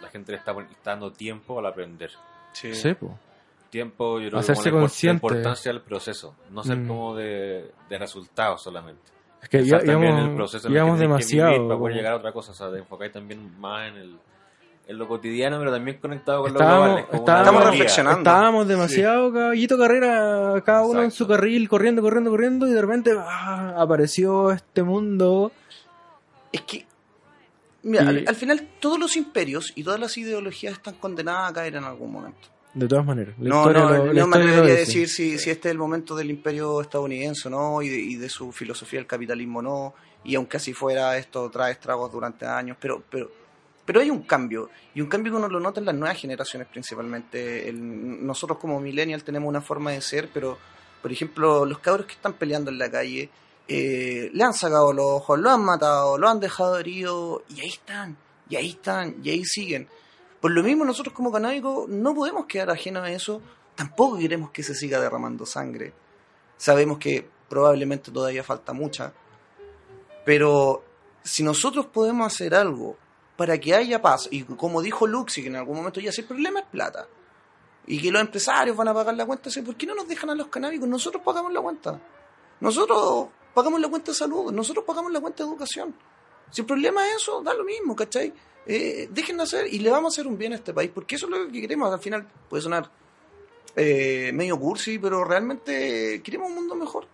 [0.00, 2.10] la gente le está, dando tiempo al aprender.
[2.52, 2.74] Sí.
[2.74, 3.18] Sí, po.
[3.70, 5.12] Tiempo, yo creo Hacerse que consciente.
[5.26, 6.88] la importancia del proceso, no ser Mm.
[6.88, 9.00] como de, de resultados solamente.
[9.42, 11.68] Es que ya, vivir demasiado.
[11.68, 14.18] para poder llegar a otra cosa, o sea, de enfocar también más en, el,
[14.86, 16.74] en lo cotidiano, pero también conectado con lo global.
[16.80, 18.18] Estábamos, es estábamos, reflexionando.
[18.20, 23.10] estábamos demasiado caballito carrera, cada uno en su carril, corriendo, corriendo, corriendo, y de repente
[23.18, 25.50] ah, apareció este mundo.
[26.52, 26.86] Es que,
[27.82, 31.84] mira, al final todos los imperios y todas las ideologías están condenadas a caer en
[31.84, 32.48] algún momento.
[32.74, 33.34] De todas maneras.
[33.38, 35.78] La No, no, lo- la no me atrevería a decir si, si este es el
[35.78, 39.62] momento del imperio estadounidense o no, y de, y de su filosofía del capitalismo o
[39.62, 43.30] no, y aunque así fuera, esto trae estragos durante años, pero, pero,
[43.84, 46.66] pero hay un cambio, y un cambio que uno lo nota en las nuevas generaciones
[46.68, 47.68] principalmente.
[47.68, 50.56] El- nosotros como millennial tenemos una forma de ser, pero,
[51.02, 53.28] por ejemplo, los cabros que están peleando en la calle,
[53.68, 57.68] eh, le han sacado los ojos, lo han matado, lo han dejado herido, y ahí
[57.68, 58.16] están,
[58.48, 59.88] y ahí están, y ahí siguen.
[60.42, 63.40] Por lo mismo, nosotros como canábicos no podemos quedar ajenos a eso,
[63.76, 65.94] tampoco queremos que se siga derramando sangre.
[66.56, 69.12] Sabemos que probablemente todavía falta mucha,
[70.24, 70.82] Pero
[71.22, 72.96] si nosotros podemos hacer algo
[73.36, 76.26] para que haya paz, y como dijo Luxi, que en algún momento ya si el
[76.26, 77.06] problema es plata,
[77.86, 80.34] y que los empresarios van a pagar la cuenta, ¿por qué no nos dejan a
[80.34, 80.88] los canábicos?
[80.88, 82.00] Nosotros pagamos la cuenta.
[82.58, 85.94] Nosotros pagamos la cuenta de salud, nosotros pagamos la cuenta de educación.
[86.50, 88.32] Si el problema es eso, da lo mismo, ¿cachai?
[88.66, 91.16] Eh, dejen de hacer y le vamos a hacer un bien a este país, porque
[91.16, 91.92] eso es lo que queremos.
[91.92, 92.90] Al final puede sonar
[93.74, 97.06] eh, medio cursi, pero realmente queremos un mundo mejor.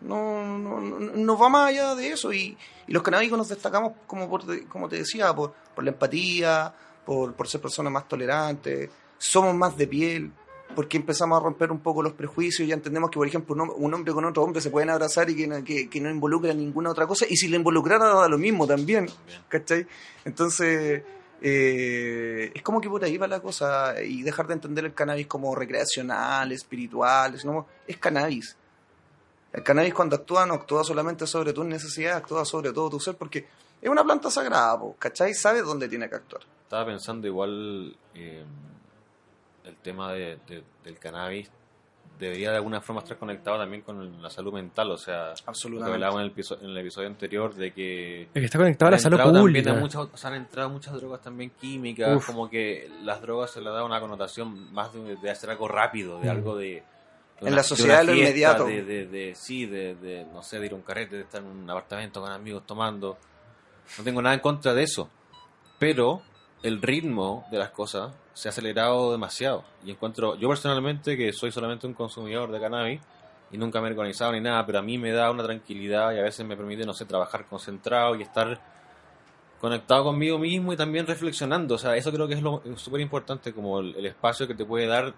[0.00, 2.32] No, no, no, va más allá de eso.
[2.32, 2.56] Y,
[2.88, 6.74] los canábicos nos destacamos, como, por, como te decía, por, por la empatía,
[7.06, 10.32] por, por ser personas más tolerantes, somos más de piel,
[10.74, 14.12] porque empezamos a romper un poco los prejuicios, ya entendemos que, por ejemplo, un, hombre
[14.12, 17.26] con otro hombre se pueden abrazar y que no, que, no involucra ninguna otra cosa,
[17.28, 19.08] y si le involucrara da lo mismo también,
[19.48, 19.86] ¿cachai?
[20.24, 21.02] Entonces,
[21.40, 25.26] eh, es como que por ahí va la cosa, y dejar de entender el cannabis
[25.26, 28.56] como recreacional, espiritual, no, es cannabis.
[29.52, 33.16] El cannabis cuando actúa no actúa solamente sobre tus necesidades, actúa sobre todo tu ser,
[33.16, 33.46] porque
[33.80, 35.34] es una planta sagrada, ¿cachai?
[35.34, 36.42] Sabe dónde tiene que actuar.
[36.64, 37.96] Estaba pensando igual...
[38.14, 38.44] Eh
[39.64, 40.38] el tema de,
[40.84, 41.50] del cannabis
[42.18, 45.80] debería de alguna forma estar conectado también con la salud mental, o sea, Absolutamente.
[45.80, 48.22] lo que hablábamos en el, episodio, en el episodio anterior de que...
[48.22, 49.74] Es que está conectado a la salud pública.
[49.74, 53.70] Muchas, o sea, han entrado muchas drogas también químicas, como que las drogas se le
[53.70, 56.30] da una connotación más de, hacer algo rápido, de mm.
[56.30, 56.82] algo de...
[57.40, 58.66] en la sociedad lo inmediato.
[58.66, 61.68] De, de, sí, de, no sé, de ir a un carrete, de estar en un
[61.68, 63.18] apartamento con amigos tomando.
[63.98, 65.10] No tengo nada en contra de eso.
[65.80, 66.22] Pero
[66.62, 69.64] el ritmo de las cosas se ha acelerado demasiado.
[69.84, 73.00] Y encuentro, yo personalmente, que soy solamente un consumidor de cannabis
[73.50, 76.18] y nunca me he organizado ni nada, pero a mí me da una tranquilidad y
[76.18, 78.60] a veces me permite, no sé, trabajar concentrado y estar
[79.60, 81.74] conectado conmigo mismo y también reflexionando.
[81.74, 84.86] O sea, eso creo que es lo súper importante, como el, espacio que te puede
[84.86, 85.12] dar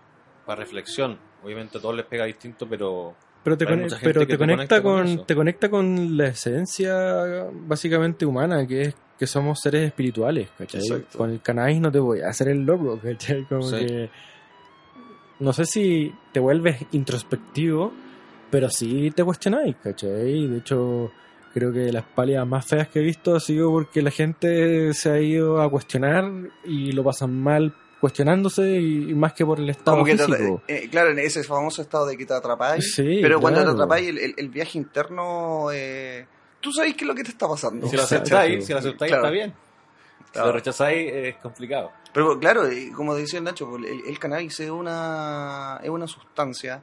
[0.46, 1.18] para reflexión.
[1.42, 3.14] Obviamente a todos les pega distinto, pero...
[3.44, 8.94] Pero te, pero te, conecta, con, te conecta con la esencia básicamente humana, que es
[9.18, 11.04] que somos seres espirituales, ¿cachai?
[11.16, 13.44] Con el cannabis no te voy a hacer el loco, ¿cachai?
[13.44, 14.10] Como que...
[15.40, 17.92] No sé si te vuelves introspectivo,
[18.50, 20.46] pero sí te cuestionáis, ¿cachai?
[20.46, 21.10] De hecho,
[21.52, 25.10] creo que las palias más feas que he visto ha sido porque la gente se
[25.10, 26.24] ha ido a cuestionar
[26.64, 30.62] y lo pasan mal cuestionándose y, más que por el estado físico.
[30.68, 32.94] Eh, claro, en ese famoso estado de que te atrapáis.
[32.96, 36.26] pero cuando te atrapáis, el, el, viaje interno eh,
[36.64, 37.86] tú sabes qué es lo que te está pasando.
[37.86, 39.54] Si lo aceptáis, si lo aceptáis está bien.
[40.32, 41.92] Si lo rechazáis es complicado.
[42.10, 42.62] Pero claro,
[42.96, 46.82] como decía el Nacho, el, cannabis es una, es una sustancia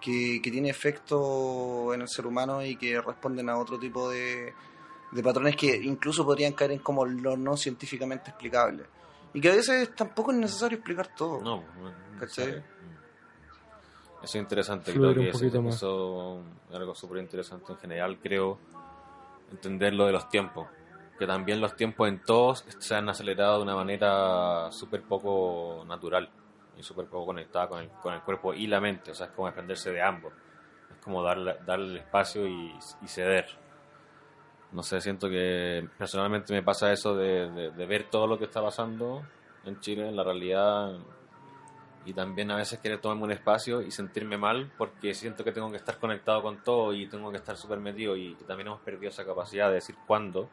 [0.00, 4.52] que, que, tiene efecto en el ser humano y que responden a otro tipo de,
[5.12, 8.84] de patrones que incluso podrían caer en como lo no científicamente explicable.
[9.32, 11.40] Y que a veces tampoco es necesario explicar todo.
[11.40, 11.62] No,
[12.18, 12.48] ¿cachai?
[12.48, 12.64] Eso
[14.24, 18.58] es interesante, creo que eso, es algo súper interesante en general, creo
[19.50, 20.68] entender lo de los tiempos.
[21.18, 26.30] Que también los tiempos en todos se han acelerado de una manera súper poco natural
[26.78, 29.10] y súper poco conectada con el, con el cuerpo y la mente.
[29.10, 30.32] O sea, es como desprenderse de ambos.
[30.90, 32.74] Es como darle, darle el espacio y,
[33.06, 33.46] ceder.
[34.72, 38.62] No sé, siento que personalmente me pasa eso de, de ver todo lo que está
[38.62, 39.22] pasando
[39.64, 40.96] en Chile, en la realidad,
[42.04, 45.70] y también a veces querer tomarme un espacio y sentirme mal porque siento que tengo
[45.70, 49.10] que estar conectado con todo y tengo que estar súper metido y, también hemos perdido
[49.10, 50.50] esa capacidad de decir cuándo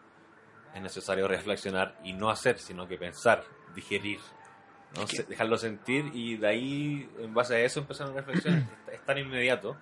[0.73, 4.19] es necesario reflexionar y no hacer, sino que pensar, digerir,
[4.95, 5.05] ¿no?
[5.27, 8.63] dejarlo sentir y de ahí, en base a eso, empezar a reflexionar.
[8.91, 9.77] es, tan inmediato.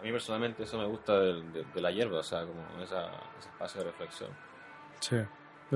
[0.00, 3.06] A mí personalmente eso me gusta de, de la hierba, o sea, como esa,
[3.38, 4.30] ese espacio de reflexión.
[4.98, 5.16] Sí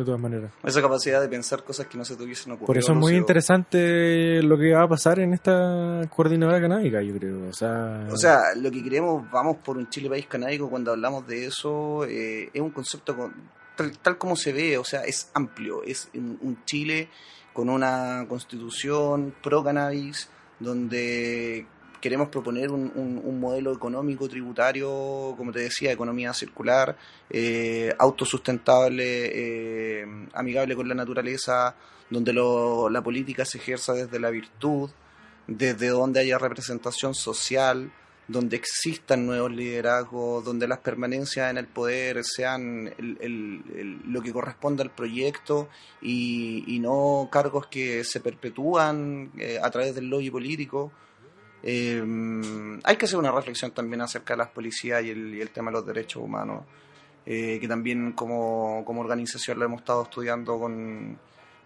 [0.00, 0.52] de todas maneras.
[0.64, 2.66] Esa capacidad de pensar cosas que no se tuviesen ocurrido.
[2.66, 7.14] Por eso es muy interesante lo que va a pasar en esta coordinadora canábica, yo
[7.16, 7.48] creo.
[7.48, 11.26] O sea, o sea lo que queremos, vamos por un Chile país canábico, cuando hablamos
[11.26, 13.30] de eso, eh, es un concepto
[14.02, 15.82] tal, como se ve, o sea, es amplio.
[15.82, 17.08] Es un Chile
[17.52, 20.28] con una constitución pro cannabis,
[20.58, 21.66] donde
[22.06, 26.96] queremos proponer un, modelo económico tributario, como te decía, economía circular,
[27.28, 31.74] eh, autosustentable, eh, amigable con la naturaleza,
[32.08, 34.88] donde la política se ejerza desde la virtud,
[35.48, 37.90] desde donde haya representación social,
[38.28, 42.92] donde existan nuevos liderazgos, donde las permanencias en el poder sean
[44.06, 45.68] lo que corresponde al proyecto
[46.00, 50.92] y, no cargos que se perpetúan eh, a través del lobby político.
[51.68, 52.00] Eh,
[52.84, 55.86] hay que hacer una reflexión también acerca de las policías y el, tema de los
[55.86, 56.62] derechos humanos,
[57.26, 61.18] eh, que también como, organización lo hemos estado estudiando con,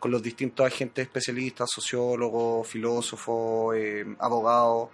[0.05, 4.89] los distintos agentes especialistas, sociólogos, filósofos, eh, abogados,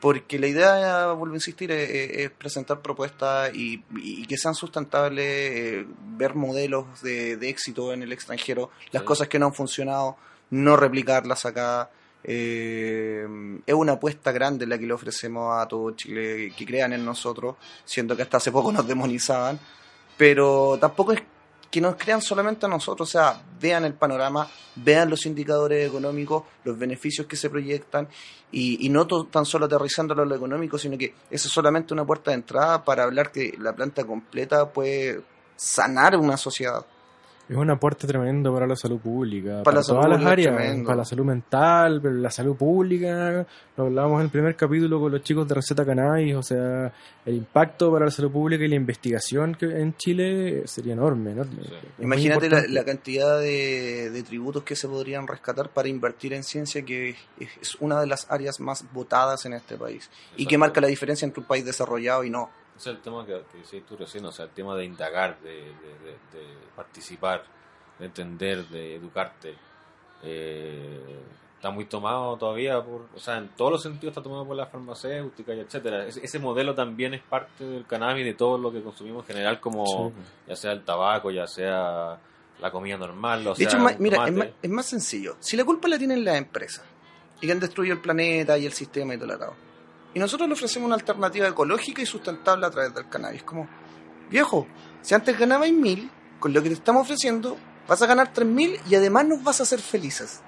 [0.00, 3.82] porque la idea, vuelvo a insistir, es, presentar propuestas y,
[4.26, 9.44] que sean sustentables, eh, ver modelos de, éxito en el extranjero, las cosas que no
[9.44, 10.16] han funcionado,
[10.48, 11.90] no replicarlas acá.
[12.22, 13.26] Eh,
[13.64, 17.56] es una apuesta grande la que le ofrecemos a todo Chile que crean en nosotros,
[17.84, 19.58] siendo que hasta hace poco nos demonizaban,
[20.16, 21.22] pero tampoco es
[21.70, 26.42] que nos crean solamente a nosotros, o sea, vean el panorama, vean los indicadores económicos,
[26.64, 28.08] los beneficios que se proyectan.
[28.52, 32.32] Y, no tan solo aterrizándolo a lo económico, sino que eso es solamente una puerta
[32.32, 35.20] de entrada para hablar que la planta completa puede
[35.54, 36.84] sanar una sociedad.
[37.50, 41.24] Es un aporte tremendo para la salud pública, para, todas las áreas, para la salud
[41.24, 43.44] mental, para la salud pública.
[43.76, 46.92] Lo hablábamos en el primer capítulo con los chicos de Receta Cannabis, o sea,
[47.26, 51.34] el impacto para la salud pública y la investigación que en Chile sería enorme.
[51.98, 57.74] Imagínate la, cantidad de, tributos que se podrían rescatar para invertir en ciencia, que es
[57.80, 61.40] una de las áreas más votadas en este país y que marca la diferencia entre
[61.40, 64.52] un país desarrollado y no es el tema que, que tú recién, o sea, el
[64.52, 65.72] tema de indagar, de,
[66.74, 67.44] participar,
[67.98, 69.54] de entender, de educarte.
[70.22, 71.20] Eh,
[71.56, 74.66] está muy tomado todavía por, o sea, en todos los sentidos está tomado por la
[74.66, 76.06] farmacéutica y etcétera.
[76.06, 80.12] Ese, modelo también es parte del cannabis de todo lo que consumimos en general, como
[80.48, 82.18] ya sea el tabaco, ya sea
[82.60, 83.46] la comida normal.
[83.46, 85.36] O de hecho, mira, es más, es más, sencillo.
[85.40, 86.84] Si la culpa la tienen las empresas
[87.40, 89.38] y que han destruido el planeta y el sistema y todo el
[90.14, 93.42] y nosotros le ofrecemos una alternativa ecológica y sustentable a través del cannabis.
[93.42, 93.68] Como,
[94.30, 94.66] viejo,
[95.02, 98.78] si antes ganabais mil, con lo que te estamos ofreciendo, vas a ganar tres mil
[98.88, 100.40] y además nos vas a hacer felices.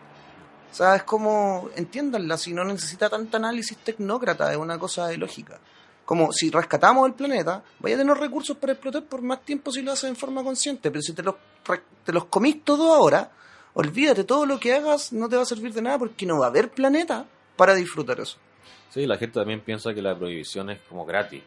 [0.70, 5.18] O sea, es como, entiéndanla, si no necesita tanto análisis tecnócrata, es una cosa de
[5.18, 5.60] lógica.
[6.04, 9.82] Como si rescatamos el planeta, vaya a tener recursos para explotar por más tiempo si
[9.82, 11.36] lo haces en forma consciente, pero si te los,
[12.04, 13.30] te los comís todo ahora,
[13.74, 16.46] olvídate, todo lo que hagas no te va a servir de nada porque no va
[16.46, 18.38] a haber planeta para disfrutar eso.
[18.90, 21.42] Sí, la gente también piensa que la prohibición es como gratis.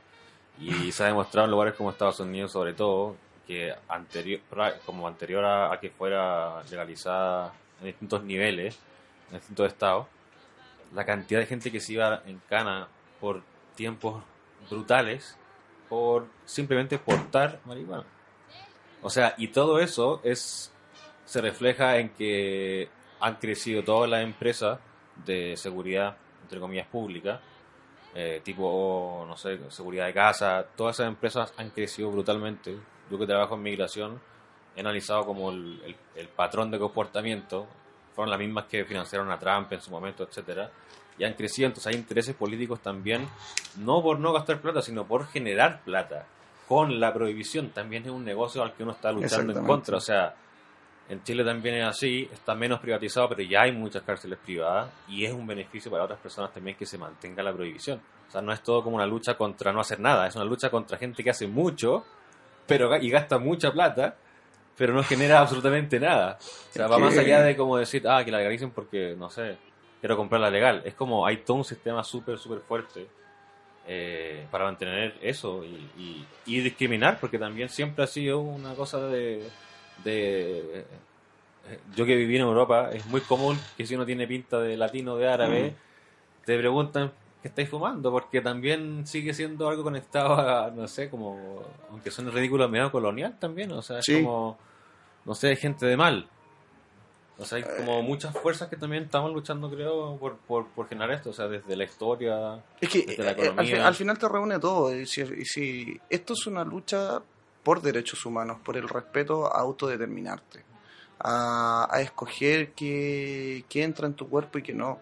[0.60, 4.41] Y se ha demostrado en lugares como Estados Unidos, sobre todo, que anterior,
[4.86, 8.80] como anterior a, que fuera legalizada en distintos niveles,
[9.30, 10.08] en distintos estados,
[10.93, 12.88] la cantidad de gente que se iba en cana
[13.19, 13.41] por
[13.75, 14.23] tiempos
[14.69, 15.38] brutales
[15.89, 18.06] por simplemente portar marihuana.
[19.01, 20.71] O sea, y todo eso es
[21.25, 22.88] se refleja en que
[23.19, 24.80] han crecido todas las empresas
[25.25, 27.40] de seguridad entre comillas, públicas,
[28.14, 32.78] eh, tipo, no sé, seguridad de casa, todas esas empresas han crecido brutalmente.
[33.10, 34.22] Yo que trabajo en migración,
[34.76, 37.68] he analizado como el, el, patrón de comportamiento,
[38.14, 40.72] fueron las mismas que financiaron a Trump en su momento, etcétera,
[41.18, 43.28] y han crecido, entonces hay intereses políticos también,
[43.78, 46.26] no por no gastar plata, sino por generar plata.
[46.68, 50.02] Con la prohibición también es un negocio al que uno está luchando en contra, o
[50.02, 50.36] sea,
[51.08, 55.26] en Chile también es así, está menos privatizado, pero ya hay muchas cárceles privadas y
[55.26, 58.02] es un beneficio para otras personas también que se mantenga la prohibición.
[58.28, 60.70] O sea, no es todo como una lucha contra no hacer nada, es una lucha
[60.70, 62.04] contra gente que hace mucho
[62.68, 64.15] pero y gasta mucha plata,
[64.78, 66.38] pero no genera absolutamente nada.
[66.41, 69.58] O sea, va más allá de como decir, ah, que la legalicen porque, no sé,
[70.00, 70.82] quiero comprarla legal.
[70.86, 73.08] Es como hay todo un sistema súper, súper fuerte
[73.88, 79.48] eh, para mantener eso y discriminar, porque también siempre ha sido una cosa de
[80.04, 80.86] de
[81.96, 85.16] yo que viví en Europa, es muy común que si uno tiene pinta de latino,
[85.16, 86.46] de árabe, mm.
[86.46, 91.64] te preguntan qué estáis fumando, porque también sigue siendo algo conectado a, no sé, como,
[91.90, 94.58] aunque suene ridículo, medio colonial también, o sea, es como,
[95.26, 96.28] no sé, gente de mal.
[97.38, 101.32] O sea, hay como muchas fuerzas que también estamos luchando, creo, por, por, generar esto,
[101.32, 103.88] o sea, desde la historia, es que, desde la eh, economía.
[103.88, 107.22] Al, final te reúne todo, y si esto es una lucha
[107.65, 110.63] por derechos humanos, por el respeto a autodeterminarte,
[111.19, 114.99] a, escoger qué, entra en tu cuerpo y qué no.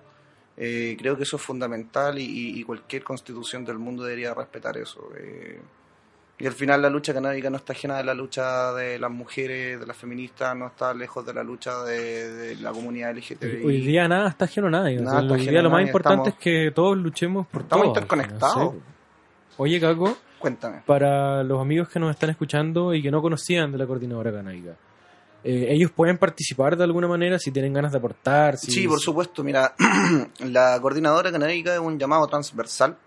[0.56, 5.10] Eh, creo que eso es fundamental y, cualquier constitución del mundo debería respetar eso.
[5.18, 5.60] Eh,
[6.40, 9.82] y al final la lucha canábica no está ajena de la lucha de las mujeres,
[9.82, 13.66] de las feministas, no está lejos de la lucha de, la comunidad LGTBI.
[13.66, 15.00] Hoy día nada está ajeno a nadie.
[15.06, 18.76] hoy día lo más importante es que todos luchemos por estamos interconectados.
[19.58, 20.82] Oye, Caco, Cuéntame.
[20.86, 24.76] Para los amigos que nos están escuchando y que no conocían de la coordinadora canábica.
[25.42, 28.58] Eh, ¿Ellos pueden participar de alguna manera si tienen ganas de aportar?
[28.58, 29.42] sí, por supuesto.
[29.42, 29.74] Mira,
[30.40, 32.98] la coordinadora canábica es un llamado transversal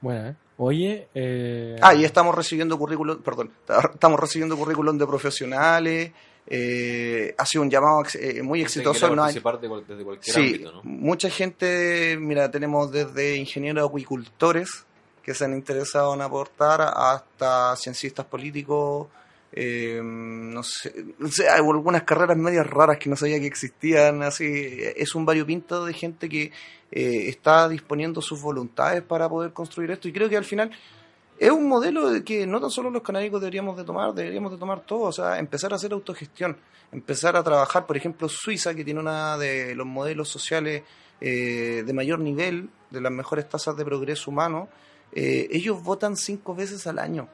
[0.00, 0.34] Bueno, ¿eh?
[0.56, 3.50] Oye, eh, Ah, y estamos recibiendo currículum, perdón,
[3.94, 6.12] estamos recibiendo currículum de profesionales,
[6.46, 9.14] eh, ha sido un llamado eh, muy exitoso.
[9.14, 10.80] no hay- desde cualquier Sí, ámbito, ¿no?
[10.84, 14.84] mucha gente, mira, tenemos desde ingenieros acuicultores
[15.22, 19.08] que se han interesado en aportar hasta ciencistas políticos,
[19.52, 20.92] eh, no sé,
[21.48, 24.44] hay algunas carreras medias raras que no sabía que existían, así,
[24.96, 26.52] es un variopinto de gente que
[26.92, 30.70] eh, está disponiendo sus voluntades para poder construir esto y creo que al final
[31.38, 34.58] es un modelo de que no tan solo los canábicos deberíamos de tomar, deberíamos de
[34.58, 36.56] tomar todo, o sea, empezar a hacer autogestión,
[36.92, 40.82] empezar a trabajar, por ejemplo, Suiza, que tiene una de los modelos sociales
[41.20, 44.68] eh, de mayor nivel, de las mejores tasas de progreso humano,
[45.12, 47.28] eh, ellos votan cinco veces al año.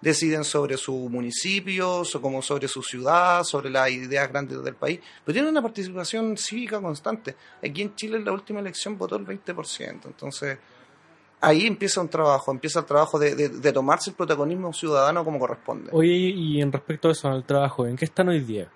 [0.00, 5.34] Deciden sobre su municipio, como sobre su ciudad, sobre las ideas grandes del país, pero
[5.34, 7.34] tienen una participación cívica constante.
[7.64, 10.58] Aquí en Chile en la última elección votó el 20%, entonces
[11.40, 15.38] ahí empieza un trabajo, empieza el trabajo de, de- de tomarse el protagonismo ciudadano como
[15.38, 15.90] corresponde.
[15.92, 18.68] oye, y en respecto a eso, al trabajo, ¿en qué están hoy día?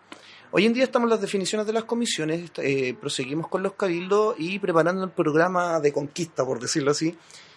[0.54, 4.34] Hoy en día estamos en las definiciones de las comisiones, eh, proseguimos con los cabildos
[4.38, 7.16] y preparando el programa de conquista, por decirlo así,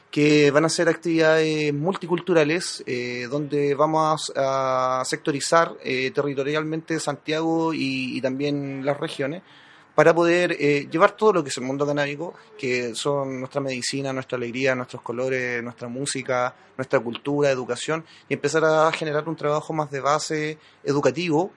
[0.10, 7.74] que van a ser actividades multiculturales, eh, donde vamos a, a sectorizar eh, territorialmente Santiago
[7.74, 9.44] y, y también las regiones,
[9.96, 14.12] para poder eh, llevar todo lo que es el mundo canábico, que son nuestra medicina,
[14.12, 19.72] nuestra alegría, nuestros colores, nuestra música, nuestra cultura, educación, y empezar a generar un trabajo
[19.74, 21.52] más de base educativo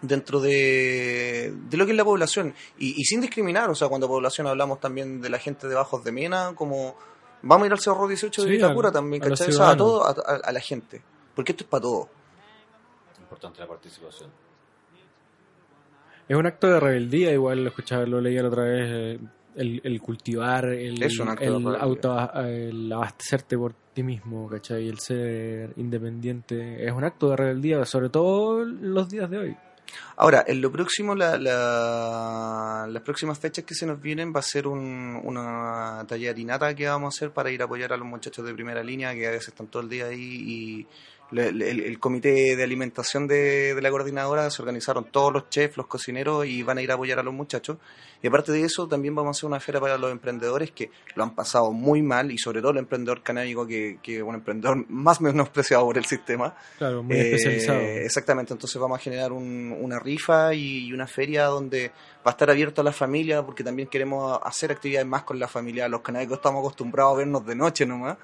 [0.00, 4.08] dentro de, de lo que es la población y, y sin discriminar, o sea, cuando
[4.08, 6.96] población hablamos también de la gente de Bajos de Mena, como
[7.42, 9.50] vamos a ir al Cerro 18 de Sí, Vitacura a- también, a ¿cachai?
[9.50, 9.78] O sea, a ciudadanos.
[9.78, 11.00] todo, a, a- a la gente,
[11.36, 12.08] porque esto es para todo.
[13.20, 14.30] Importante la participación.
[16.28, 19.18] Es un acto de rebeldía, igual lo escuchaba, lo leía la otra vez, eh,
[19.56, 24.88] el, el cultivar, el, Es un acto el, auto, el abastecerte por ti mismo, ¿cachai?
[24.88, 29.56] El ser independiente, es un acto de rebeldía, sobre todo los días de hoy.
[30.16, 34.42] Ahora, en lo próximo, la, la- las próximas fechas que se nos vienen va a
[34.42, 38.44] ser un- una tallarinata que vamos a hacer para ir a apoyar a los muchachos
[38.46, 40.16] de primera línea que a veces están todo el día ahí
[40.46, 40.86] y
[41.32, 45.48] le- le- el, el comité de alimentación de, de la coordinadora se organizaron todos los
[45.50, 47.78] chefs, los cocineros y van a ir a apoyar a los muchachos.
[48.22, 51.24] Y aparte de eso, también vamos a hacer una feria para los emprendedores que lo
[51.24, 54.84] han pasado muy mal y sobre todo el emprendedor canábico que, que es un emprendedor
[54.88, 56.54] más menospreciado por el sistema.
[56.78, 57.80] Claro, muy Eh, especializado.
[57.80, 61.88] Exactamente, entonces vamos a generar un- una rifa y, y una feria donde
[62.24, 65.48] va a estar abierto a la familia porque también queremos hacer actividades más con la
[65.48, 65.88] familia.
[65.88, 68.16] Los canábicos estamos acostumbrados a vernos de noche nomás.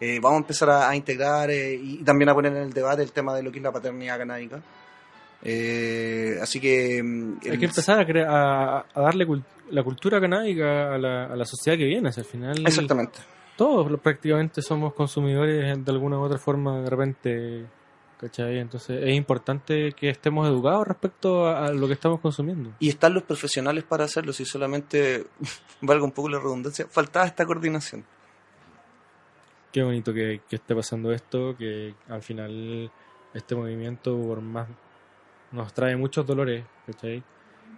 [0.00, 3.02] Eh, vamos a empezar a, a integrar eh, y también a poner en el debate
[3.02, 4.60] el tema de lo que es la paternidad canábica.
[5.42, 7.02] Eh, así que...
[7.02, 11.24] mm, Hay que empezar a, cre- a, a darle cul- la cultura canábica a la,
[11.26, 13.18] a la sociedad que viene, si al final Exactamente.
[13.56, 17.64] todos prácticamente somos consumidores de alguna u otra forma de repente,
[18.18, 18.58] ¿cachai?
[18.58, 22.72] Entonces es importante que estemos educados respecto a, a lo que estamos consumiendo.
[22.78, 25.24] Y están los profesionales para hacerlo, si solamente,
[25.80, 28.04] valga un poco la redundancia, faltaba esta coordinación.
[29.72, 32.90] Qué bonito que, que esté pasando esto, que al final
[33.34, 34.68] este movimiento por más
[35.52, 37.22] nos trae muchos dolores, ¿cachai?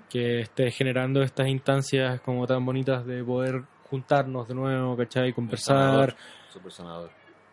[0.08, 5.32] Que esté generando estas instancias como tan bonitas de poder juntarnos de nuevo, ¿cachai?
[5.34, 6.16] Conversar,
[6.50, 7.10] Súper sanador.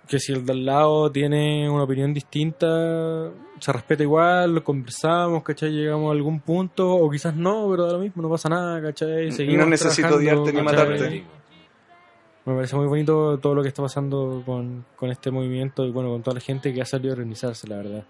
[0.08, 3.30] que si el de al lado tiene una opinión distinta,
[3.60, 5.72] se respeta igual, lo conversamos, ¿cachai?
[5.72, 9.32] Llegamos a algún punto, o quizás no, pero da lo mismo, no pasa nada, ¿cachai?
[9.32, 10.64] Seguimos No necesito odiarte ni ¿cachai?
[10.64, 11.24] matarte.
[12.46, 16.10] Me parece muy bonito todo lo que está pasando con, con este movimiento y bueno,
[16.10, 18.04] con toda la gente que ha salido a organizarse, la verdad,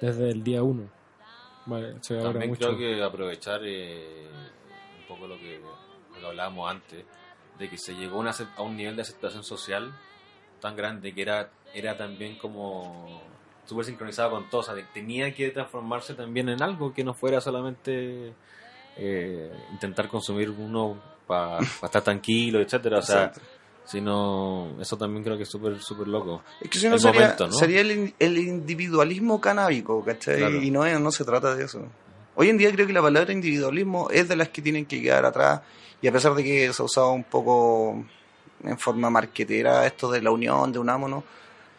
[0.00, 0.88] desde el día uno.
[1.66, 2.76] Vale, se También mucho.
[2.76, 4.26] creo que aprovechar eh,
[5.00, 5.60] un poco lo que,
[6.14, 7.04] lo que hablábamos antes,
[7.58, 9.92] de que se llegó a, una acep- a un nivel de aceptación social
[10.60, 13.22] tan grande que era, era también como
[13.66, 17.40] súper sincronizado con todo, o sea, tenía que transformarse también en algo que no fuera
[17.40, 18.32] solamente
[18.96, 23.40] eh, intentar consumir uno para estar tranquilo, etcétera, o sea, Exacto.
[23.84, 26.42] Sino eso también creo que es súper súper loco.
[26.60, 27.52] Es que si no el sería, momento, ¿no?
[27.52, 30.38] sería el, el individualismo canábico, ¿cachai?
[30.38, 30.62] Claro.
[30.62, 31.82] Y no, es- no se trata de eso.
[32.36, 35.24] Hoy en día creo que la palabra individualismo es de las que tienen que quedar
[35.24, 35.60] atrás
[36.02, 38.04] y a pesar de que se ha usado un poco
[38.64, 41.22] en forma marquetera esto de la unión, de unámonos,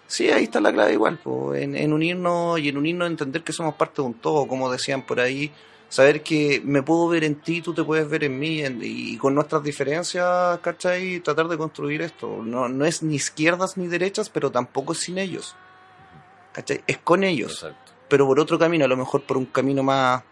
[0.08, 3.51] sí, ahí está la clave igual, po, en, en unirnos y en unirnos entender que
[3.51, 5.51] somos parte de un todo, como decían por ahí,
[5.89, 9.17] saber que me puedo ver en ti, tú te puedes ver en mí, en- y
[9.17, 11.19] con nuestras diferencias, ¿cachai?
[11.21, 12.41] Tratar de construir esto.
[12.43, 15.55] No, no es ni izquierdas ni derechas, pero tampoco es sin ellos.
[16.53, 16.83] ¿Cachai?
[16.88, 17.91] Es con ellos, Exacto.
[18.09, 20.23] pero por otro camino, a lo mejor por un camino más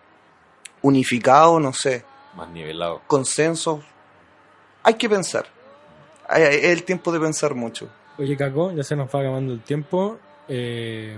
[0.81, 2.03] unificado, no sé,
[2.35, 3.01] Más nivelado.
[3.07, 3.81] consenso.
[4.83, 5.45] Hay que pensar.
[6.27, 7.89] Hay- hay- Es el tiempo de pensar mucho.
[8.17, 10.19] Oye, Caco, ya se nos va acabando el tiempo.
[10.49, 11.17] eh,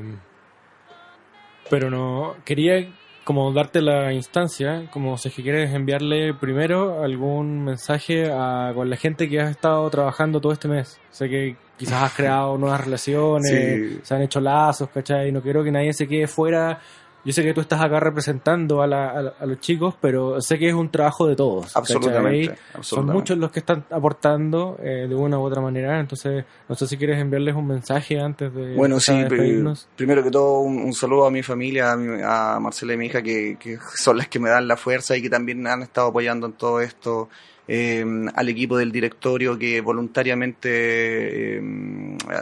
[1.69, 2.35] pero no.
[2.45, 2.87] Quería
[3.25, 8.89] como darte la instancia, como si es que quieres enviarle primero algún mensaje a, con
[8.89, 10.97] la gente que has estado trabajando todo este mes.
[11.11, 13.99] Sé que quizás has creado nuevas relaciones, Sí.
[14.03, 15.31] se han hecho lazos, ¿cachai?
[15.31, 16.79] No quiero que nadie se quede fuera.
[17.25, 20.59] Yo sé que tú estás acá representando a, la- a- a los chicos, pero sé
[20.59, 21.75] que es un trabajo de todos.
[21.75, 22.53] Absolutamente.
[22.81, 26.85] Son muchos los que están aportando eh, de una u otra manera, entonces no sé
[26.87, 29.87] si quieres enviarles un mensaje antes de Bueno, sí, despedirnos.
[29.95, 33.07] primero que todo un, un saludo a mi familia, a, mi- a Marcela y mi
[33.07, 36.09] hija, que, que son las que me dan la fuerza y que también han estado
[36.09, 37.27] apoyando en todo esto,
[37.67, 38.05] eh,
[38.35, 41.61] al equipo del directorio que voluntariamente eh,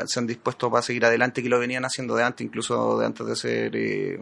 [0.05, 3.25] se han dispuesto para seguir adelante, que lo venían haciendo de antes, incluso de antes
[3.27, 4.19] de ser eh,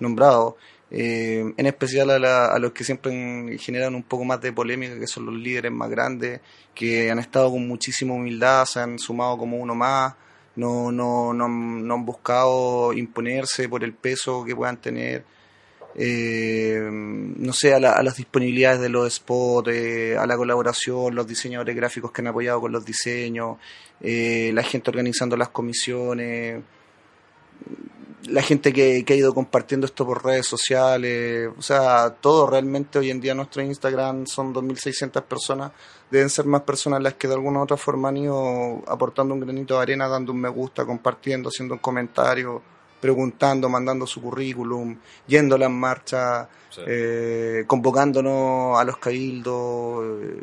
[0.00, 0.54] nombrados.
[0.90, 4.98] Eh, en especial a, la- a los que siempre generan un poco más de polémica,
[4.98, 6.40] que son los líderes más grandes,
[6.74, 10.14] que han estado con muchísima humildad, se han sumado como uno más,
[10.56, 15.24] no, no, no, no han buscado imponerse por el peso que puedan tener.
[15.98, 21.14] Eh, no sé, a, la- a las disponibilidades de los spots, eh, a la colaboración,
[21.14, 23.56] los diseñadores gráficos que han apoyado con los diseños,
[24.00, 26.62] la gente organizando las comisiones,
[28.28, 32.98] la gente que, que ha ido compartiendo esto por redes sociales, o sea, todo realmente
[32.98, 35.72] hoy en día nuestro Instagram son 2.600 personas,
[36.10, 39.40] deben ser más personas las que de alguna u otra forma han ido aportando un
[39.40, 42.62] granito de arena, dando un me gusta, compartiendo, haciendo un comentario,
[43.00, 44.96] preguntando, mandando su currículum,
[45.26, 46.82] yendo a las marchas, Sí.
[46.86, 50.42] eh, convocándonos a los cabildos, eh,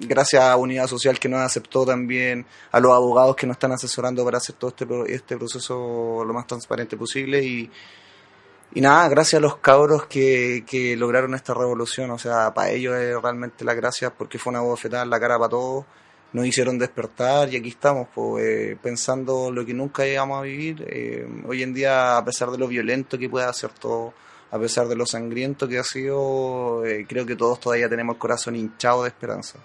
[0.00, 4.24] gracias a Unidad Social que nos aceptó también, a los abogados que nos están asesorando
[4.24, 7.42] para hacer todo este, este proceso lo más transparente posible.
[7.42, 7.70] Y,
[8.72, 12.94] y nada, gracias a los cabros que, que lograron esta revolución, o sea, para ellos
[12.96, 15.84] es realmente las gracias porque fue una bofetada en la cara para todos,
[16.32, 21.26] nos hicieron despertar y aquí estamos, pues, pensando lo que nunca íbamos a vivir, eh,
[21.48, 24.14] hoy en día a pesar de lo violento que pueda hacer todo,
[24.52, 28.20] a pesar de lo sangriento que ha sido, eh, creo que todos todavía tenemos el
[28.20, 29.58] corazón hinchado de esperanza.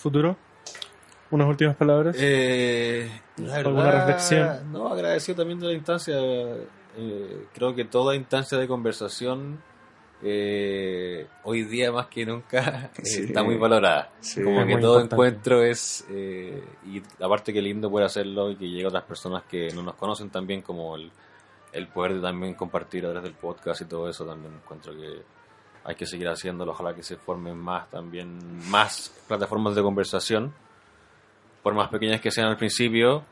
[0.00, 0.36] ¿Futuro?
[1.30, 2.16] ¿Unas últimas palabras?
[2.18, 4.72] Eh, la ¿Alguna reflexión?
[4.72, 6.16] No, agradecido también de la instancia.
[6.96, 9.62] eh, creo que toda instancia de conversación
[10.22, 13.22] eh, hoy día más que nunca eh, Sí.
[13.24, 14.10] está muy valorada.
[14.20, 14.42] Sí.
[14.42, 15.14] Como Es que todo importante.
[15.14, 19.44] encuentro es, eh, y aparte que lindo poder hacerlo y que llegue a otras personas
[19.44, 21.10] que no nos conocen también, como el,
[21.72, 25.22] el poder de también compartir a través del podcast y todo eso, también encuentro que
[25.84, 28.38] hay que seguir haciéndolo, ojalá que se formen más también,
[28.70, 30.52] más plataformas de conversación,
[31.62, 33.24] por más pequeñas que sean al principio,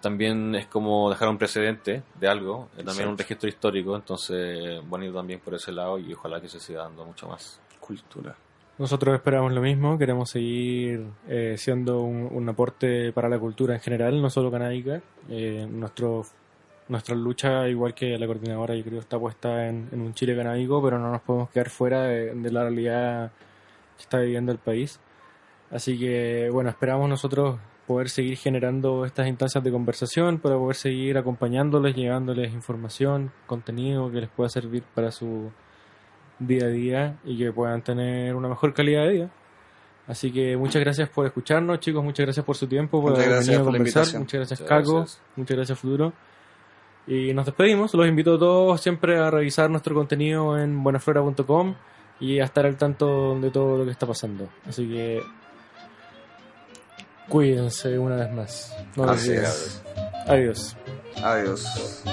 [0.00, 3.22] también es como dejar un precedente de algo, eh, también un Exacto.
[3.22, 7.26] registro histórico, entonces ir también por ese lado y ojalá que se siga dando mucho
[7.26, 7.60] más.
[7.80, 8.36] Cultura.
[8.76, 13.80] Nosotros esperamos lo mismo, queremos seguir eh, siendo un, un aporte para la cultura en
[13.80, 15.00] general, no solo canábica.
[15.28, 16.24] Eh, nuestro,
[16.88, 20.82] nuestra lucha, igual que la coordinadora, yo creo, está puesta en, en un Chile canábico,
[20.82, 23.32] pero no nos podemos quedar fuera de, de la realidad
[23.96, 25.00] que está viviendo el país.
[25.70, 31.18] Así que, bueno, esperamos nosotros poder seguir generando estas instancias de conversación para poder seguir
[31.18, 35.50] acompañándoles, llevándoles información, contenido que les pueda servir para su
[36.38, 39.30] día a día y que puedan tener una mejor calidad de vida.
[40.06, 42.04] Así que muchas gracias por escucharnos, chicos.
[42.04, 44.20] Muchas gracias por su tiempo, por Muchas haber venido a conversar.
[44.20, 44.96] Muchas gracias, Muchas Caco.
[44.98, 45.22] gracias.
[45.36, 46.12] Muchas gracias, Futuro.
[47.06, 47.92] Y nos despedimos.
[47.94, 51.74] Los invito a todos siempre a revisar nuestro contenido en buenaflora.com
[52.20, 54.48] y a estar al tanto de todo lo que está pasando.
[54.66, 55.22] Así que
[57.28, 58.76] cuídense una vez más.
[58.96, 59.32] No Así.
[60.26, 60.76] Adiós.
[61.22, 62.04] Adiós.